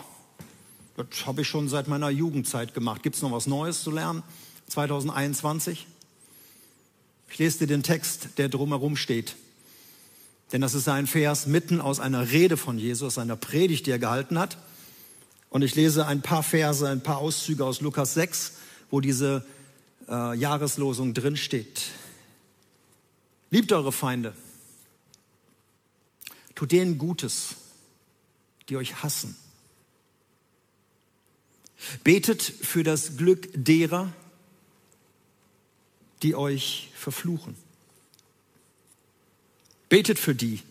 das 0.97 1.27
habe 1.27 1.43
ich 1.43 1.49
schon 1.49 1.69
seit 1.69 1.89
meiner 1.89 2.09
Jugendzeit 2.09 2.75
gemacht. 2.75 3.03
Gibt 3.03 3.17
es 3.17 3.23
noch 3.23 3.33
was 3.33 3.47
Neues 3.47 3.83
zu 3.83 3.91
lernen? 3.91 4.23
2021? 4.69 5.87
Ich 7.29 7.39
lese 7.39 7.61
dir 7.61 7.67
den 7.67 7.83
Text, 7.83 8.39
der 8.39 8.49
drumherum 8.49 8.97
steht. 8.97 9.35
Denn 10.53 10.61
das 10.61 10.75
ist 10.75 10.89
ein 10.89 11.07
Vers 11.07 11.47
mitten 11.47 11.81
aus 11.81 11.99
einer 11.99 12.31
Rede 12.31 12.57
von 12.57 12.79
Jesus, 12.79 13.19
einer 13.19 13.35
Predigt, 13.35 13.87
die 13.87 13.91
er 13.91 13.99
gehalten 13.99 14.39
hat. 14.39 14.57
Und 15.51 15.63
ich 15.63 15.75
lese 15.75 16.07
ein 16.07 16.23
paar 16.23 16.43
Verse, 16.43 16.89
ein 16.89 17.03
paar 17.03 17.19
Auszüge 17.19 17.65
aus 17.65 17.81
Lukas 17.81 18.15
6, 18.15 18.53
wo 18.91 19.01
diese 19.01 19.45
äh, 20.09 20.37
Jahreslosung 20.37 21.15
drin 21.15 21.37
steht. 21.37 21.83
Liebt 23.51 23.73
eure 23.73 23.93
Feinde. 23.93 24.35
Tut 26.55 26.71
denen 26.71 26.99
Gutes, 26.99 27.57
die 28.69 28.77
euch 28.77 29.03
hassen. 29.03 29.37
Betet 32.03 32.43
für 32.43 32.83
das 32.83 33.17
Glück 33.17 33.49
derer, 33.55 34.13
die 36.23 36.35
euch 36.35 36.91
verfluchen. 36.95 37.57
Betet 39.89 40.19
für 40.19 40.35
die, 40.35 40.63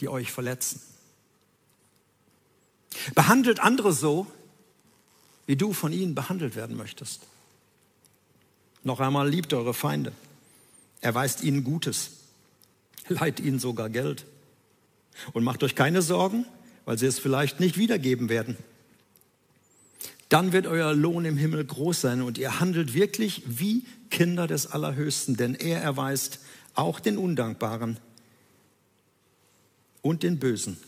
die 0.00 0.08
euch 0.08 0.32
verletzen. 0.32 0.80
Behandelt 3.14 3.60
andere 3.60 3.92
so, 3.92 4.26
wie 5.46 5.56
du 5.56 5.72
von 5.72 5.92
ihnen 5.92 6.14
behandelt 6.14 6.56
werden 6.56 6.76
möchtest. 6.76 7.22
Noch 8.82 9.00
einmal 9.00 9.28
liebt 9.28 9.52
eure 9.52 9.74
Feinde. 9.74 10.12
Erweist 11.00 11.42
ihnen 11.42 11.62
Gutes. 11.62 12.10
Leiht 13.08 13.38
ihnen 13.38 13.60
sogar 13.60 13.90
Geld. 13.90 14.26
Und 15.32 15.44
macht 15.44 15.62
euch 15.62 15.74
keine 15.74 16.02
Sorgen, 16.02 16.46
weil 16.84 16.98
sie 16.98 17.06
es 17.06 17.18
vielleicht 17.18 17.60
nicht 17.60 17.76
wiedergeben 17.76 18.28
werden 18.28 18.56
dann 20.28 20.52
wird 20.52 20.66
euer 20.66 20.92
Lohn 20.92 21.24
im 21.24 21.36
Himmel 21.36 21.64
groß 21.64 22.00
sein 22.00 22.22
und 22.22 22.38
ihr 22.38 22.58
handelt 22.58 22.94
wirklich 22.94 23.42
wie 23.46 23.84
Kinder 24.10 24.46
des 24.46 24.66
Allerhöchsten, 24.66 25.36
denn 25.36 25.54
er 25.54 25.80
erweist 25.80 26.40
auch 26.74 27.00
den 27.00 27.16
Undankbaren 27.16 27.98
und 30.02 30.22
den 30.22 30.38
Bösen 30.38 30.78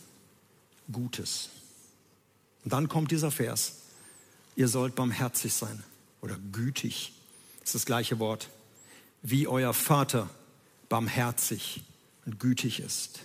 Gutes. 0.91 1.49
Und 2.63 2.73
dann 2.73 2.89
kommt 2.89 3.11
dieser 3.11 3.31
Vers, 3.31 3.77
ihr 4.55 4.67
sollt 4.67 4.95
barmherzig 4.95 5.53
sein 5.53 5.83
oder 6.21 6.37
gütig, 6.51 7.13
das 7.59 7.69
ist 7.69 7.75
das 7.75 7.85
gleiche 7.85 8.19
Wort, 8.19 8.49
wie 9.21 9.47
euer 9.47 9.73
Vater 9.73 10.29
barmherzig 10.89 11.83
und 12.25 12.39
gütig 12.39 12.79
ist. 12.79 13.19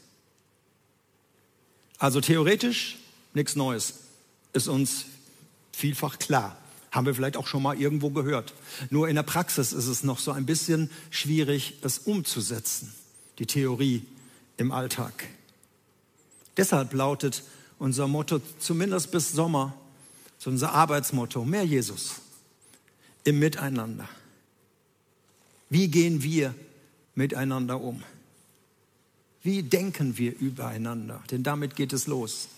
Also 1.99 2.21
theoretisch 2.21 2.99
nichts 3.33 3.57
Neues, 3.57 3.95
ist 4.53 4.69
uns 4.69 5.07
vielfach 5.75 6.19
klar. 6.19 6.57
Haben 6.91 7.07
wir 7.07 7.15
vielleicht 7.15 7.37
auch 7.37 7.49
schon 7.49 7.63
mal 7.63 7.79
irgendwo 7.81 8.11
gehört. 8.11 8.55
Nur 8.91 9.09
in 9.09 9.17
der 9.17 9.25
Praxis 9.25 9.73
ist 9.73 9.89
es 9.89 10.05
noch 10.05 10.19
so 10.19 10.31
ein 10.31 10.47
bisschen 10.47 10.91
schwierig, 11.11 11.75
es 11.83 11.99
umzusetzen, 11.99 12.95
die 13.39 13.47
Theorie 13.47 14.05
im 14.57 14.71
Alltag. 14.71 15.29
Deshalb 16.57 16.93
lautet 16.93 17.43
unser 17.79 18.07
Motto, 18.07 18.41
zumindest 18.61 19.11
bis 19.11 19.33
Sommer, 19.33 19.75
so 20.39 20.51
unser 20.51 20.73
Arbeitsmotto, 20.73 21.45
mehr 21.45 21.65
Jesus 21.65 22.21
im 23.25 23.39
Miteinander. 23.39 24.09
Wie 25.69 25.89
gehen 25.89 26.23
wir 26.23 26.55
miteinander 27.15 27.81
um? 27.81 28.03
Wie 29.43 29.63
denken 29.63 30.17
wir 30.17 30.39
übereinander? 30.39 31.23
Denn 31.31 31.43
damit 31.43 31.77
geht 31.77 31.93
es 31.93 32.07
los. 32.07 32.49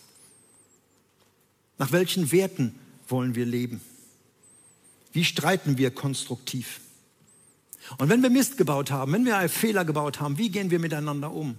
Nach 1.78 1.92
welchen 1.92 2.30
Werten 2.32 2.74
wollen 3.08 3.34
wir 3.34 3.46
leben? 3.46 3.80
Wie 5.12 5.24
streiten 5.24 5.78
wir 5.78 5.90
konstruktiv? 5.90 6.80
Und 7.98 8.08
wenn 8.08 8.22
wir 8.22 8.30
Mist 8.30 8.56
gebaut 8.56 8.90
haben, 8.90 9.12
wenn 9.12 9.24
wir 9.24 9.48
Fehler 9.48 9.84
gebaut 9.84 10.20
haben, 10.20 10.38
wie 10.38 10.50
gehen 10.50 10.70
wir 10.70 10.78
miteinander 10.78 11.32
um? 11.32 11.56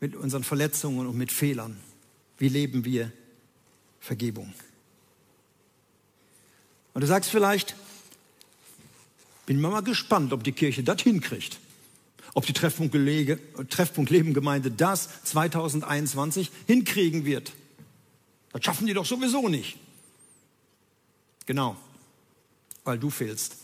Mit 0.00 0.16
unseren 0.16 0.44
Verletzungen 0.44 1.06
und 1.06 1.16
mit 1.16 1.32
Fehlern. 1.32 1.76
Wie 2.38 2.48
leben 2.48 2.84
wir 2.84 3.12
Vergebung? 4.00 4.52
Und 6.94 7.02
du 7.02 7.06
sagst 7.06 7.30
vielleicht, 7.30 7.76
bin 9.46 9.60
mal 9.60 9.82
gespannt, 9.82 10.32
ob 10.32 10.44
die 10.44 10.52
Kirche 10.52 10.82
das 10.82 11.02
hinkriegt. 11.02 11.58
Ob 12.34 12.46
die 12.46 12.52
Treffpunkt, 12.52 12.94
Treffpunkt 13.70 14.10
Leben 14.10 14.34
Gemeinde 14.34 14.70
das 14.70 15.24
2021 15.24 16.50
hinkriegen 16.66 17.24
wird. 17.24 17.52
Das 18.52 18.64
schaffen 18.64 18.86
die 18.86 18.94
doch 18.94 19.06
sowieso 19.06 19.48
nicht. 19.48 19.78
Genau, 21.48 21.78
weil 22.84 22.98
du 22.98 23.08
fehlst. 23.08 23.56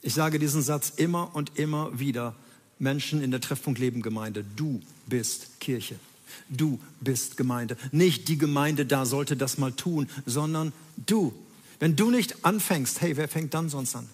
Ich 0.00 0.14
sage 0.14 0.38
diesen 0.38 0.62
Satz 0.62 0.94
immer 0.96 1.36
und 1.36 1.58
immer 1.58 1.98
wieder 1.98 2.34
Menschen 2.78 3.22
in 3.22 3.30
der 3.30 3.42
Treffpunkt 3.42 3.78
Leben 3.78 4.00
Gemeinde. 4.00 4.42
Du 4.56 4.80
bist 5.04 5.60
Kirche. 5.60 6.00
Du 6.48 6.80
bist 7.02 7.36
Gemeinde. 7.36 7.76
Nicht 7.92 8.28
die 8.28 8.38
Gemeinde 8.38 8.86
da 8.86 9.04
sollte 9.04 9.36
das 9.36 9.58
mal 9.58 9.70
tun, 9.70 10.08
sondern 10.24 10.72
du. 10.96 11.34
Wenn 11.78 11.94
du 11.94 12.10
nicht 12.10 12.42
anfängst, 12.42 13.02
hey, 13.02 13.18
wer 13.18 13.28
fängt 13.28 13.52
dann 13.52 13.68
sonst 13.68 13.96
an? 13.96 14.08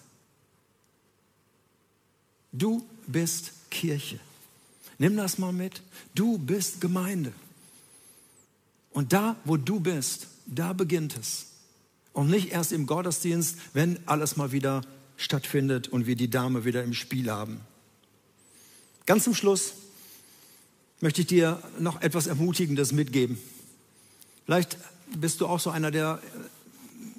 Du 2.51 2.85
bist 3.07 3.53
Kirche. 3.71 4.19
Nimm 4.97 5.15
das 5.15 5.37
mal 5.37 5.53
mit. 5.53 5.81
Du 6.13 6.37
bist 6.37 6.81
Gemeinde. 6.81 7.31
Und 8.91 9.13
da, 9.13 9.37
wo 9.45 9.55
du 9.55 9.79
bist, 9.79 10.27
da 10.45 10.73
beginnt 10.73 11.15
es. 11.15 11.52
Und 12.13 12.29
nicht 12.29 12.51
erst 12.51 12.71
im 12.71 12.85
Gottesdienst, 12.85 13.57
wenn 13.73 13.99
alles 14.05 14.37
mal 14.37 14.51
wieder 14.51 14.81
stattfindet 15.17 15.87
und 15.87 16.05
wir 16.05 16.15
die 16.15 16.29
Dame 16.29 16.65
wieder 16.65 16.83
im 16.83 16.93
Spiel 16.93 17.29
haben. 17.29 17.61
Ganz 19.05 19.25
zum 19.25 19.35
Schluss 19.35 19.73
möchte 21.01 21.21
ich 21.21 21.27
dir 21.27 21.61
noch 21.79 22.01
etwas 22.01 22.27
Ermutigendes 22.27 22.91
mitgeben. 22.91 23.37
Vielleicht 24.45 24.77
bist 25.15 25.41
du 25.41 25.47
auch 25.47 25.59
so 25.59 25.69
einer, 25.69 25.91
der 25.91 26.21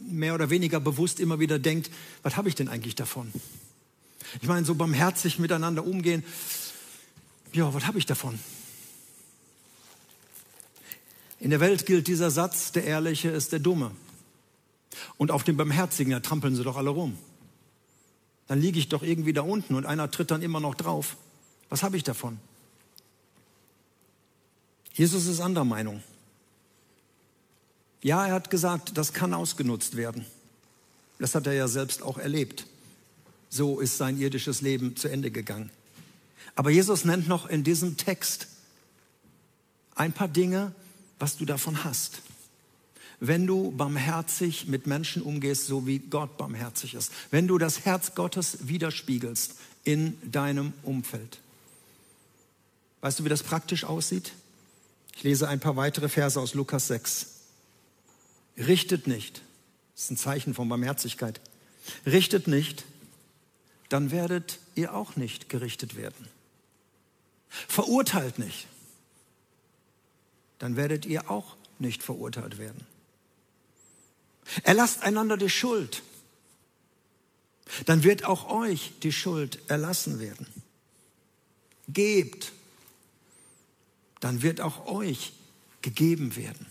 mehr 0.08 0.34
oder 0.34 0.50
weniger 0.50 0.80
bewusst 0.80 1.20
immer 1.20 1.40
wieder 1.40 1.58
denkt, 1.58 1.90
was 2.22 2.36
habe 2.36 2.48
ich 2.48 2.54
denn 2.54 2.68
eigentlich 2.68 2.94
davon? 2.94 3.32
Ich 4.40 4.48
meine, 4.48 4.64
so 4.64 4.74
barmherzig 4.74 5.38
miteinander 5.38 5.84
umgehen, 5.84 6.24
ja, 7.52 7.72
was 7.72 7.86
habe 7.86 7.98
ich 7.98 8.06
davon? 8.06 8.38
In 11.40 11.50
der 11.50 11.60
Welt 11.60 11.86
gilt 11.86 12.06
dieser 12.06 12.30
Satz, 12.30 12.72
der 12.72 12.84
Ehrliche 12.84 13.28
ist 13.28 13.52
der 13.52 13.58
Dumme. 13.58 13.90
Und 15.16 15.30
auf 15.30 15.44
dem 15.44 15.56
Barmherzigen, 15.56 16.12
da 16.12 16.20
trampeln 16.20 16.54
sie 16.54 16.62
doch 16.62 16.76
alle 16.76 16.90
rum. 16.90 17.18
Dann 18.46 18.60
liege 18.60 18.78
ich 18.78 18.88
doch 18.88 19.02
irgendwie 19.02 19.32
da 19.32 19.42
unten 19.42 19.74
und 19.74 19.86
einer 19.86 20.10
tritt 20.10 20.30
dann 20.30 20.42
immer 20.42 20.60
noch 20.60 20.74
drauf. 20.74 21.16
Was 21.70 21.82
habe 21.82 21.96
ich 21.96 22.04
davon? 22.04 22.38
Jesus 24.92 25.26
ist 25.26 25.40
anderer 25.40 25.64
Meinung. 25.64 26.02
Ja, 28.02 28.26
er 28.26 28.34
hat 28.34 28.50
gesagt, 28.50 28.96
das 28.98 29.12
kann 29.12 29.32
ausgenutzt 29.32 29.96
werden. 29.96 30.26
Das 31.18 31.34
hat 31.34 31.46
er 31.46 31.54
ja 31.54 31.68
selbst 31.68 32.02
auch 32.02 32.18
erlebt. 32.18 32.66
So 33.48 33.80
ist 33.80 33.96
sein 33.96 34.18
irdisches 34.20 34.60
Leben 34.60 34.96
zu 34.96 35.08
Ende 35.08 35.30
gegangen. 35.30 35.70
Aber 36.54 36.70
Jesus 36.70 37.04
nennt 37.04 37.28
noch 37.28 37.46
in 37.46 37.64
diesem 37.64 37.96
Text 37.96 38.48
ein 39.94 40.12
paar 40.12 40.28
Dinge, 40.28 40.74
was 41.18 41.36
du 41.36 41.44
davon 41.44 41.84
hast. 41.84 42.22
Wenn 43.20 43.46
du 43.46 43.70
barmherzig 43.70 44.66
mit 44.66 44.86
Menschen 44.86 45.22
umgehst, 45.22 45.66
so 45.66 45.86
wie 45.86 45.98
Gott 45.98 46.36
barmherzig 46.36 46.94
ist. 46.94 47.12
Wenn 47.30 47.46
du 47.46 47.58
das 47.58 47.84
Herz 47.84 48.14
Gottes 48.14 48.68
widerspiegelst 48.68 49.54
in 49.84 50.18
deinem 50.30 50.72
Umfeld. 50.82 51.38
Weißt 53.00 53.18
du, 53.18 53.24
wie 53.24 53.28
das 53.28 53.42
praktisch 53.42 53.84
aussieht? 53.84 54.32
Ich 55.16 55.22
lese 55.22 55.48
ein 55.48 55.60
paar 55.60 55.76
weitere 55.76 56.08
Verse 56.08 56.40
aus 56.40 56.54
Lukas 56.54 56.88
6. 56.88 57.26
Richtet 58.56 59.06
nicht, 59.06 59.42
das 59.94 60.04
ist 60.04 60.10
ein 60.12 60.16
Zeichen 60.16 60.54
von 60.54 60.68
Barmherzigkeit, 60.68 61.40
richtet 62.06 62.46
nicht, 62.46 62.84
dann 63.88 64.10
werdet 64.10 64.58
ihr 64.74 64.94
auch 64.94 65.16
nicht 65.16 65.48
gerichtet 65.48 65.96
werden. 65.96 66.28
Verurteilt 67.48 68.38
nicht, 68.38 68.66
dann 70.58 70.76
werdet 70.76 71.04
ihr 71.04 71.30
auch 71.30 71.56
nicht 71.78 72.02
verurteilt 72.02 72.58
werden. 72.58 72.86
Erlasst 74.62 75.02
einander 75.02 75.36
die 75.36 75.50
Schuld, 75.50 76.02
dann 77.86 78.04
wird 78.04 78.24
auch 78.24 78.50
euch 78.50 78.92
die 79.02 79.12
Schuld 79.12 79.58
erlassen 79.68 80.20
werden. 80.20 80.46
Gebt, 81.88 82.52
dann 84.20 84.42
wird 84.42 84.60
auch 84.60 84.86
euch 84.86 85.32
gegeben 85.82 86.36
werden. 86.36 86.66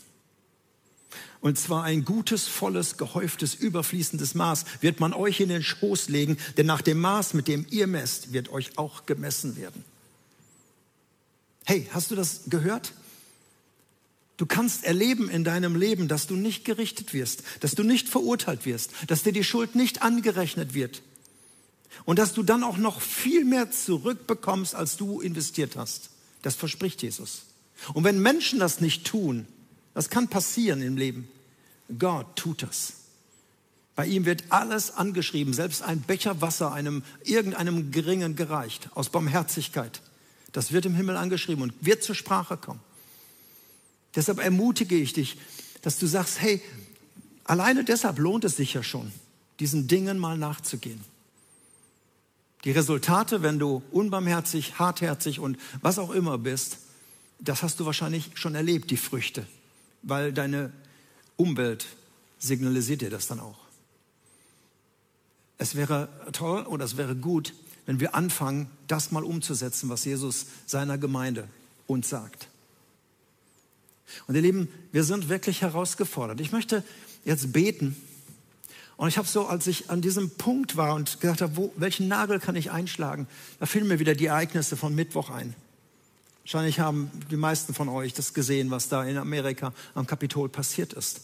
Und 1.41 1.59
zwar 1.59 1.83
ein 1.83 2.05
gutes, 2.05 2.47
volles, 2.47 2.95
gehäuftes, 2.95 3.53
überfließendes 3.53 4.33
Maß 4.33 4.65
wird 4.79 5.01
man 5.01 5.13
euch 5.13 5.41
in 5.41 5.49
den 5.49 5.61
Schoß 5.61 6.07
legen, 6.07 6.37
denn 6.57 6.65
nach 6.65 6.81
dem 6.81 7.01
Maß, 7.01 7.33
mit 7.33 7.49
dem 7.49 7.65
ihr 7.69 7.85
messt, 7.85 8.31
wird 8.31 8.49
euch 8.49 8.77
auch 8.77 9.05
gemessen 9.05 9.57
werden. 9.57 9.83
Hey, 11.65 11.89
hast 11.93 12.11
du 12.11 12.15
das 12.15 12.43
gehört? 12.47 12.93
Du 14.43 14.47
kannst 14.47 14.83
erleben 14.83 15.29
in 15.29 15.45
deinem 15.45 15.77
Leben, 15.77 16.09
dass 16.09 16.27
du 16.27 16.35
nicht 16.35 16.65
gerichtet 16.65 17.13
wirst, 17.13 17.43
dass 17.61 17.75
du 17.75 17.83
nicht 17.83 18.09
verurteilt 18.09 18.65
wirst, 18.65 18.91
dass 19.07 19.23
dir 19.23 19.31
die 19.31 19.45
Schuld 19.45 19.73
nicht 19.73 20.01
angerechnet 20.01 20.73
wird 20.73 21.01
und 22.03 22.19
dass 22.19 22.33
du 22.33 22.43
dann 22.43 22.65
auch 22.65 22.75
noch 22.75 22.99
viel 22.99 23.45
mehr 23.45 23.71
zurückbekommst, 23.71 24.75
als 24.75 24.97
du 24.97 25.21
investiert 25.21 25.77
hast. 25.77 26.09
Das 26.41 26.55
verspricht 26.55 27.03
Jesus. 27.03 27.43
Und 27.93 28.03
wenn 28.03 28.19
Menschen 28.19 28.59
das 28.59 28.81
nicht 28.81 29.07
tun, 29.07 29.47
das 29.93 30.09
kann 30.09 30.27
passieren 30.27 30.81
im 30.81 30.97
Leben, 30.97 31.29
Gott 31.97 32.35
tut 32.35 32.63
das. 32.63 32.95
Bei 33.95 34.05
ihm 34.05 34.25
wird 34.25 34.43
alles 34.49 34.91
angeschrieben, 34.91 35.53
selbst 35.53 35.83
ein 35.83 36.01
Becher 36.01 36.41
Wasser 36.41 36.73
einem 36.73 37.03
irgendeinem 37.23 37.91
Geringen 37.91 38.35
gereicht, 38.35 38.89
aus 38.93 39.07
Barmherzigkeit. 39.07 40.01
Das 40.51 40.73
wird 40.73 40.85
im 40.85 40.95
Himmel 40.95 41.15
angeschrieben 41.15 41.63
und 41.63 41.73
wird 41.79 42.03
zur 42.03 42.15
Sprache 42.15 42.57
kommen. 42.57 42.81
Deshalb 44.15 44.39
ermutige 44.39 44.95
ich 44.95 45.13
dich, 45.13 45.37
dass 45.81 45.97
du 45.97 46.07
sagst, 46.07 46.41
hey, 46.41 46.61
alleine 47.43 47.83
deshalb 47.83 48.19
lohnt 48.19 48.43
es 48.45 48.55
sich 48.55 48.73
ja 48.73 48.83
schon, 48.83 49.11
diesen 49.59 49.87
Dingen 49.87 50.17
mal 50.17 50.37
nachzugehen. 50.37 51.01
Die 52.63 52.71
Resultate, 52.71 53.41
wenn 53.41 53.59
du 53.59 53.83
unbarmherzig, 53.91 54.79
hartherzig 54.79 55.39
und 55.39 55.57
was 55.81 55.99
auch 55.99 56.11
immer 56.11 56.37
bist, 56.37 56.77
das 57.39 57.61
hast 57.61 57.79
du 57.79 57.85
wahrscheinlich 57.85 58.31
schon 58.35 58.55
erlebt, 58.55 58.89
die 58.89 58.97
Früchte, 58.97 59.45
weil 60.01 60.31
deine 60.31 60.71
Umwelt 61.35 61.87
signalisiert 62.39 63.01
dir 63.01 63.09
das 63.09 63.27
dann 63.27 63.41
auch. 63.41 63.57
Es 65.57 65.75
wäre 65.75 66.09
toll 66.31 66.63
oder 66.65 66.85
es 66.85 66.95
wäre 66.95 67.15
gut, 67.15 67.53
wenn 67.85 67.99
wir 67.99 68.15
anfangen, 68.15 68.69
das 68.87 69.11
mal 69.11 69.23
umzusetzen, 69.23 69.89
was 69.89 70.05
Jesus 70.05 70.45
seiner 70.65 70.97
Gemeinde 70.97 71.49
uns 71.85 72.09
sagt. 72.09 72.47
Und 74.27 74.35
ihr 74.35 74.41
Lieben, 74.41 74.67
wir 74.91 75.03
sind 75.03 75.29
wirklich 75.29 75.61
herausgefordert. 75.61 76.39
Ich 76.41 76.51
möchte 76.51 76.83
jetzt 77.25 77.53
beten. 77.53 77.95
Und 78.95 79.07
ich 79.07 79.17
habe 79.17 79.27
so, 79.27 79.47
als 79.47 79.67
ich 79.67 79.89
an 79.89 80.01
diesem 80.01 80.29
Punkt 80.29 80.77
war 80.77 80.93
und 80.95 81.19
gedacht 81.19 81.41
habe, 81.41 81.71
welchen 81.75 82.07
Nagel 82.07 82.39
kann 82.39 82.55
ich 82.55 82.71
einschlagen, 82.71 83.27
da 83.59 83.65
fielen 83.65 83.87
mir 83.87 83.99
wieder 83.99 84.15
die 84.15 84.27
Ereignisse 84.27 84.77
von 84.77 84.93
Mittwoch 84.93 85.29
ein. 85.29 85.55
Wahrscheinlich 86.43 86.79
haben 86.79 87.09
die 87.31 87.37
meisten 87.37 87.73
von 87.73 87.89
euch 87.89 88.13
das 88.13 88.33
gesehen, 88.33 88.69
was 88.69 88.89
da 88.89 89.03
in 89.03 89.17
Amerika 89.17 89.73
am 89.95 90.05
Kapitol 90.05 90.49
passiert 90.49 90.93
ist. 90.93 91.21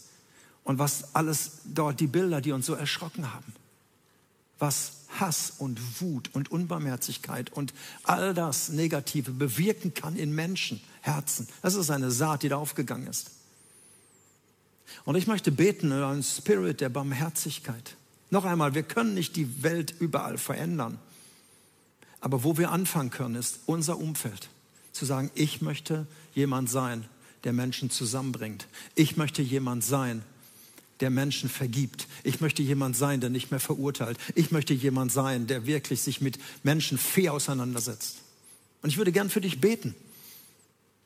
Und 0.64 0.78
was 0.78 1.14
alles 1.14 1.58
dort, 1.64 2.00
die 2.00 2.06
Bilder, 2.06 2.40
die 2.40 2.52
uns 2.52 2.66
so 2.66 2.74
erschrocken 2.74 3.32
haben. 3.32 3.52
Was 4.58 5.00
Hass 5.18 5.52
und 5.58 6.00
Wut 6.00 6.30
und 6.32 6.50
Unbarmherzigkeit 6.50 7.52
und 7.52 7.74
all 8.04 8.34
das 8.34 8.70
Negative 8.70 9.32
bewirken 9.32 9.94
kann 9.94 10.16
in 10.16 10.34
Menschen, 10.34 10.80
Herzen. 11.00 11.48
Das 11.62 11.74
ist 11.74 11.90
eine 11.90 12.10
Saat, 12.10 12.42
die 12.42 12.48
da 12.48 12.56
aufgegangen 12.56 13.06
ist. 13.06 13.30
Und 15.04 15.16
ich 15.16 15.26
möchte 15.26 15.52
beten 15.52 15.88
über 15.88 16.08
einen 16.08 16.22
Spirit 16.22 16.80
der 16.80 16.88
Barmherzigkeit. 16.88 17.96
Noch 18.30 18.44
einmal, 18.44 18.74
wir 18.74 18.82
können 18.82 19.14
nicht 19.14 19.36
die 19.36 19.62
Welt 19.62 19.94
überall 19.98 20.38
verändern. 20.38 20.98
Aber 22.20 22.44
wo 22.44 22.58
wir 22.58 22.70
anfangen 22.70 23.10
können, 23.10 23.34
ist 23.34 23.60
unser 23.66 23.98
Umfeld. 23.98 24.48
Zu 24.92 25.04
sagen, 25.04 25.30
ich 25.34 25.62
möchte 25.62 26.06
jemand 26.34 26.68
sein, 26.70 27.06
der 27.44 27.52
Menschen 27.52 27.90
zusammenbringt. 27.90 28.66
Ich 28.94 29.16
möchte 29.16 29.42
jemand 29.42 29.84
sein, 29.84 30.22
der 31.00 31.10
Menschen 31.10 31.48
vergibt. 31.48 32.06
Ich 32.22 32.40
möchte 32.40 32.62
jemand 32.62 32.94
sein, 32.96 33.20
der 33.20 33.30
nicht 33.30 33.50
mehr 33.50 33.60
verurteilt. 33.60 34.18
Ich 34.34 34.50
möchte 34.50 34.74
jemand 34.74 35.12
sein, 35.12 35.46
der 35.46 35.66
wirklich 35.66 36.02
sich 36.02 36.20
mit 36.20 36.38
Menschen 36.62 36.98
fair 36.98 37.32
auseinandersetzt. 37.32 38.18
Und 38.82 38.90
ich 38.90 38.98
würde 38.98 39.12
gern 39.12 39.30
für 39.30 39.40
dich 39.40 39.60
beten. 39.60 39.94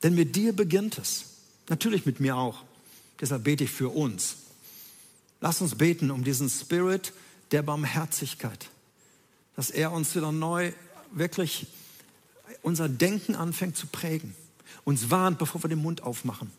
Denn 0.03 0.15
mit 0.15 0.35
dir 0.35 0.53
beginnt 0.53 0.97
es. 0.97 1.25
Natürlich 1.69 2.05
mit 2.05 2.19
mir 2.19 2.35
auch. 2.35 2.63
Deshalb 3.19 3.43
bete 3.43 3.63
ich 3.63 3.71
für 3.71 3.89
uns. 3.89 4.37
Lass 5.41 5.61
uns 5.61 5.75
beten 5.75 6.11
um 6.11 6.23
diesen 6.23 6.49
Spirit 6.49 7.13
der 7.51 7.61
Barmherzigkeit. 7.61 8.69
Dass 9.55 9.69
er 9.69 9.91
uns 9.91 10.15
wieder 10.15 10.31
neu 10.31 10.73
wirklich 11.11 11.67
unser 12.61 12.89
Denken 12.89 13.35
anfängt 13.35 13.77
zu 13.77 13.87
prägen. 13.87 14.35
Uns 14.83 15.09
warnt, 15.09 15.39
bevor 15.39 15.63
wir 15.63 15.69
den 15.69 15.81
Mund 15.81 16.03
aufmachen. 16.03 16.51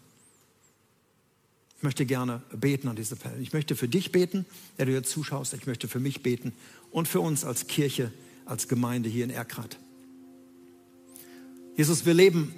Ich 1.76 1.82
möchte 1.82 2.06
gerne 2.06 2.42
beten 2.52 2.88
an 2.88 2.96
dieser 2.96 3.16
Stelle. 3.16 3.38
Ich 3.38 3.52
möchte 3.52 3.76
für 3.76 3.88
dich 3.88 4.12
beten, 4.12 4.46
der 4.78 4.86
du 4.86 4.92
jetzt 4.92 5.10
zuschaust. 5.10 5.52
Ich 5.52 5.66
möchte 5.66 5.88
für 5.88 6.00
mich 6.00 6.22
beten 6.22 6.52
und 6.90 7.06
für 7.06 7.20
uns 7.20 7.44
als 7.44 7.66
Kirche, 7.66 8.12
als 8.46 8.66
Gemeinde 8.66 9.08
hier 9.08 9.24
in 9.24 9.30
Erkrath. 9.30 9.78
Jesus, 11.76 12.06
wir 12.06 12.14
leben 12.14 12.54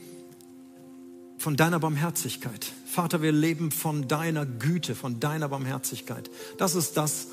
von 1.38 1.56
deiner 1.56 1.78
Barmherzigkeit. 1.78 2.72
Vater, 2.86 3.22
wir 3.22 3.32
leben 3.32 3.70
von 3.70 4.08
deiner 4.08 4.44
Güte, 4.44 4.94
von 4.94 5.20
deiner 5.20 5.48
Barmherzigkeit. 5.48 6.30
Das 6.58 6.74
ist 6.74 6.96
das, 6.96 7.28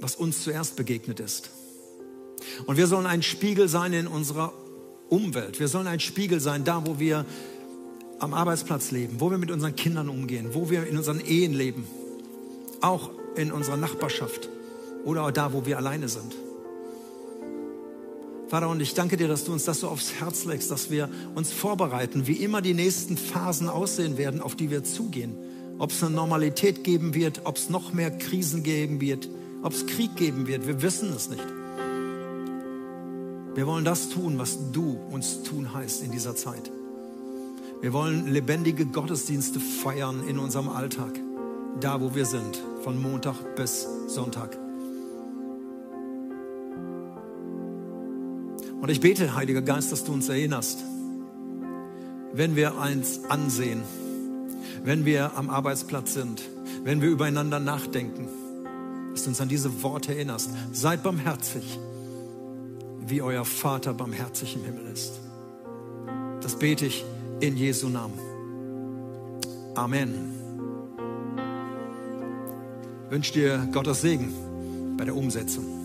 was 0.00 0.16
uns 0.16 0.42
zuerst 0.42 0.76
begegnet 0.76 1.20
ist. 1.20 1.50
Und 2.66 2.76
wir 2.76 2.86
sollen 2.86 3.06
ein 3.06 3.22
Spiegel 3.22 3.68
sein 3.68 3.92
in 3.92 4.06
unserer 4.06 4.52
Umwelt. 5.08 5.60
Wir 5.60 5.68
sollen 5.68 5.86
ein 5.86 6.00
Spiegel 6.00 6.40
sein, 6.40 6.64
da 6.64 6.86
wo 6.86 6.98
wir 6.98 7.26
am 8.18 8.34
Arbeitsplatz 8.34 8.92
leben, 8.92 9.20
wo 9.20 9.30
wir 9.30 9.38
mit 9.38 9.50
unseren 9.50 9.74
Kindern 9.74 10.08
umgehen, 10.08 10.50
wo 10.52 10.70
wir 10.70 10.86
in 10.86 10.96
unseren 10.96 11.20
Ehen 11.20 11.52
leben, 11.52 11.86
auch 12.80 13.10
in 13.36 13.50
unserer 13.50 13.76
Nachbarschaft 13.76 14.48
oder 15.04 15.24
auch 15.24 15.30
da, 15.32 15.52
wo 15.52 15.66
wir 15.66 15.76
alleine 15.76 16.08
sind. 16.08 16.34
Vater, 18.52 18.68
und 18.68 18.82
ich 18.82 18.92
danke 18.92 19.16
dir, 19.16 19.28
dass 19.28 19.46
du 19.46 19.52
uns 19.54 19.64
das 19.64 19.80
so 19.80 19.88
aufs 19.88 20.12
Herz 20.20 20.44
legst, 20.44 20.70
dass 20.70 20.90
wir 20.90 21.08
uns 21.34 21.50
vorbereiten, 21.50 22.26
wie 22.26 22.34
immer 22.34 22.60
die 22.60 22.74
nächsten 22.74 23.16
Phasen 23.16 23.66
aussehen 23.66 24.18
werden, 24.18 24.42
auf 24.42 24.54
die 24.56 24.70
wir 24.70 24.84
zugehen. 24.84 25.38
ob 25.78 25.90
es 25.90 26.02
eine 26.02 26.14
Normalität 26.14 26.84
geben 26.84 27.14
wird, 27.14 27.40
ob 27.44 27.56
es 27.56 27.70
noch 27.70 27.94
mehr 27.94 28.10
Krisen 28.10 28.62
geben 28.62 29.00
wird, 29.00 29.26
ob 29.62 29.72
es 29.72 29.86
Krieg 29.86 30.14
geben 30.16 30.46
wird. 30.46 30.66
Wir 30.66 30.82
wissen 30.82 31.10
es 31.16 31.30
nicht. 31.30 31.42
Wir 33.54 33.66
wollen 33.66 33.86
das 33.86 34.10
tun, 34.10 34.38
was 34.38 34.58
du 34.70 34.98
uns 35.10 35.42
tun 35.44 35.72
heißt 35.72 36.02
in 36.02 36.12
dieser 36.12 36.36
Zeit. 36.36 36.70
Wir 37.80 37.94
wollen 37.94 38.30
lebendige 38.30 38.84
Gottesdienste 38.84 39.60
feiern 39.60 40.28
in 40.28 40.38
unserem 40.38 40.68
Alltag, 40.68 41.18
da 41.80 42.02
wo 42.02 42.14
wir 42.14 42.26
sind, 42.26 42.62
von 42.84 43.00
Montag 43.00 43.56
bis 43.56 43.88
Sonntag. 44.08 44.61
Und 48.82 48.88
ich 48.88 48.98
bete, 48.98 49.36
Heiliger 49.36 49.62
Geist, 49.62 49.92
dass 49.92 50.02
du 50.02 50.12
uns 50.12 50.28
erinnerst, 50.28 50.82
wenn 52.32 52.56
wir 52.56 52.80
eins 52.80 53.20
ansehen, 53.28 53.80
wenn 54.82 55.04
wir 55.04 55.36
am 55.36 55.50
Arbeitsplatz 55.50 56.14
sind, 56.14 56.42
wenn 56.82 57.00
wir 57.00 57.08
übereinander 57.08 57.60
nachdenken, 57.60 58.26
dass 59.12 59.22
du 59.22 59.28
uns 59.28 59.40
an 59.40 59.48
diese 59.48 59.84
Worte 59.84 60.12
erinnerst. 60.12 60.50
Seid 60.72 61.04
barmherzig, 61.04 61.78
wie 63.06 63.22
euer 63.22 63.44
Vater 63.44 63.94
barmherzig 63.94 64.56
im 64.56 64.64
Himmel 64.64 64.92
ist. 64.92 65.12
Das 66.40 66.58
bete 66.58 66.86
ich 66.86 67.04
in 67.38 67.56
Jesu 67.56 67.88
Namen. 67.88 68.18
Amen. 69.76 70.34
Ich 73.04 73.12
wünsche 73.12 73.32
dir 73.32 73.68
Gottes 73.70 74.00
Segen 74.00 74.96
bei 74.96 75.04
der 75.04 75.14
Umsetzung. 75.14 75.81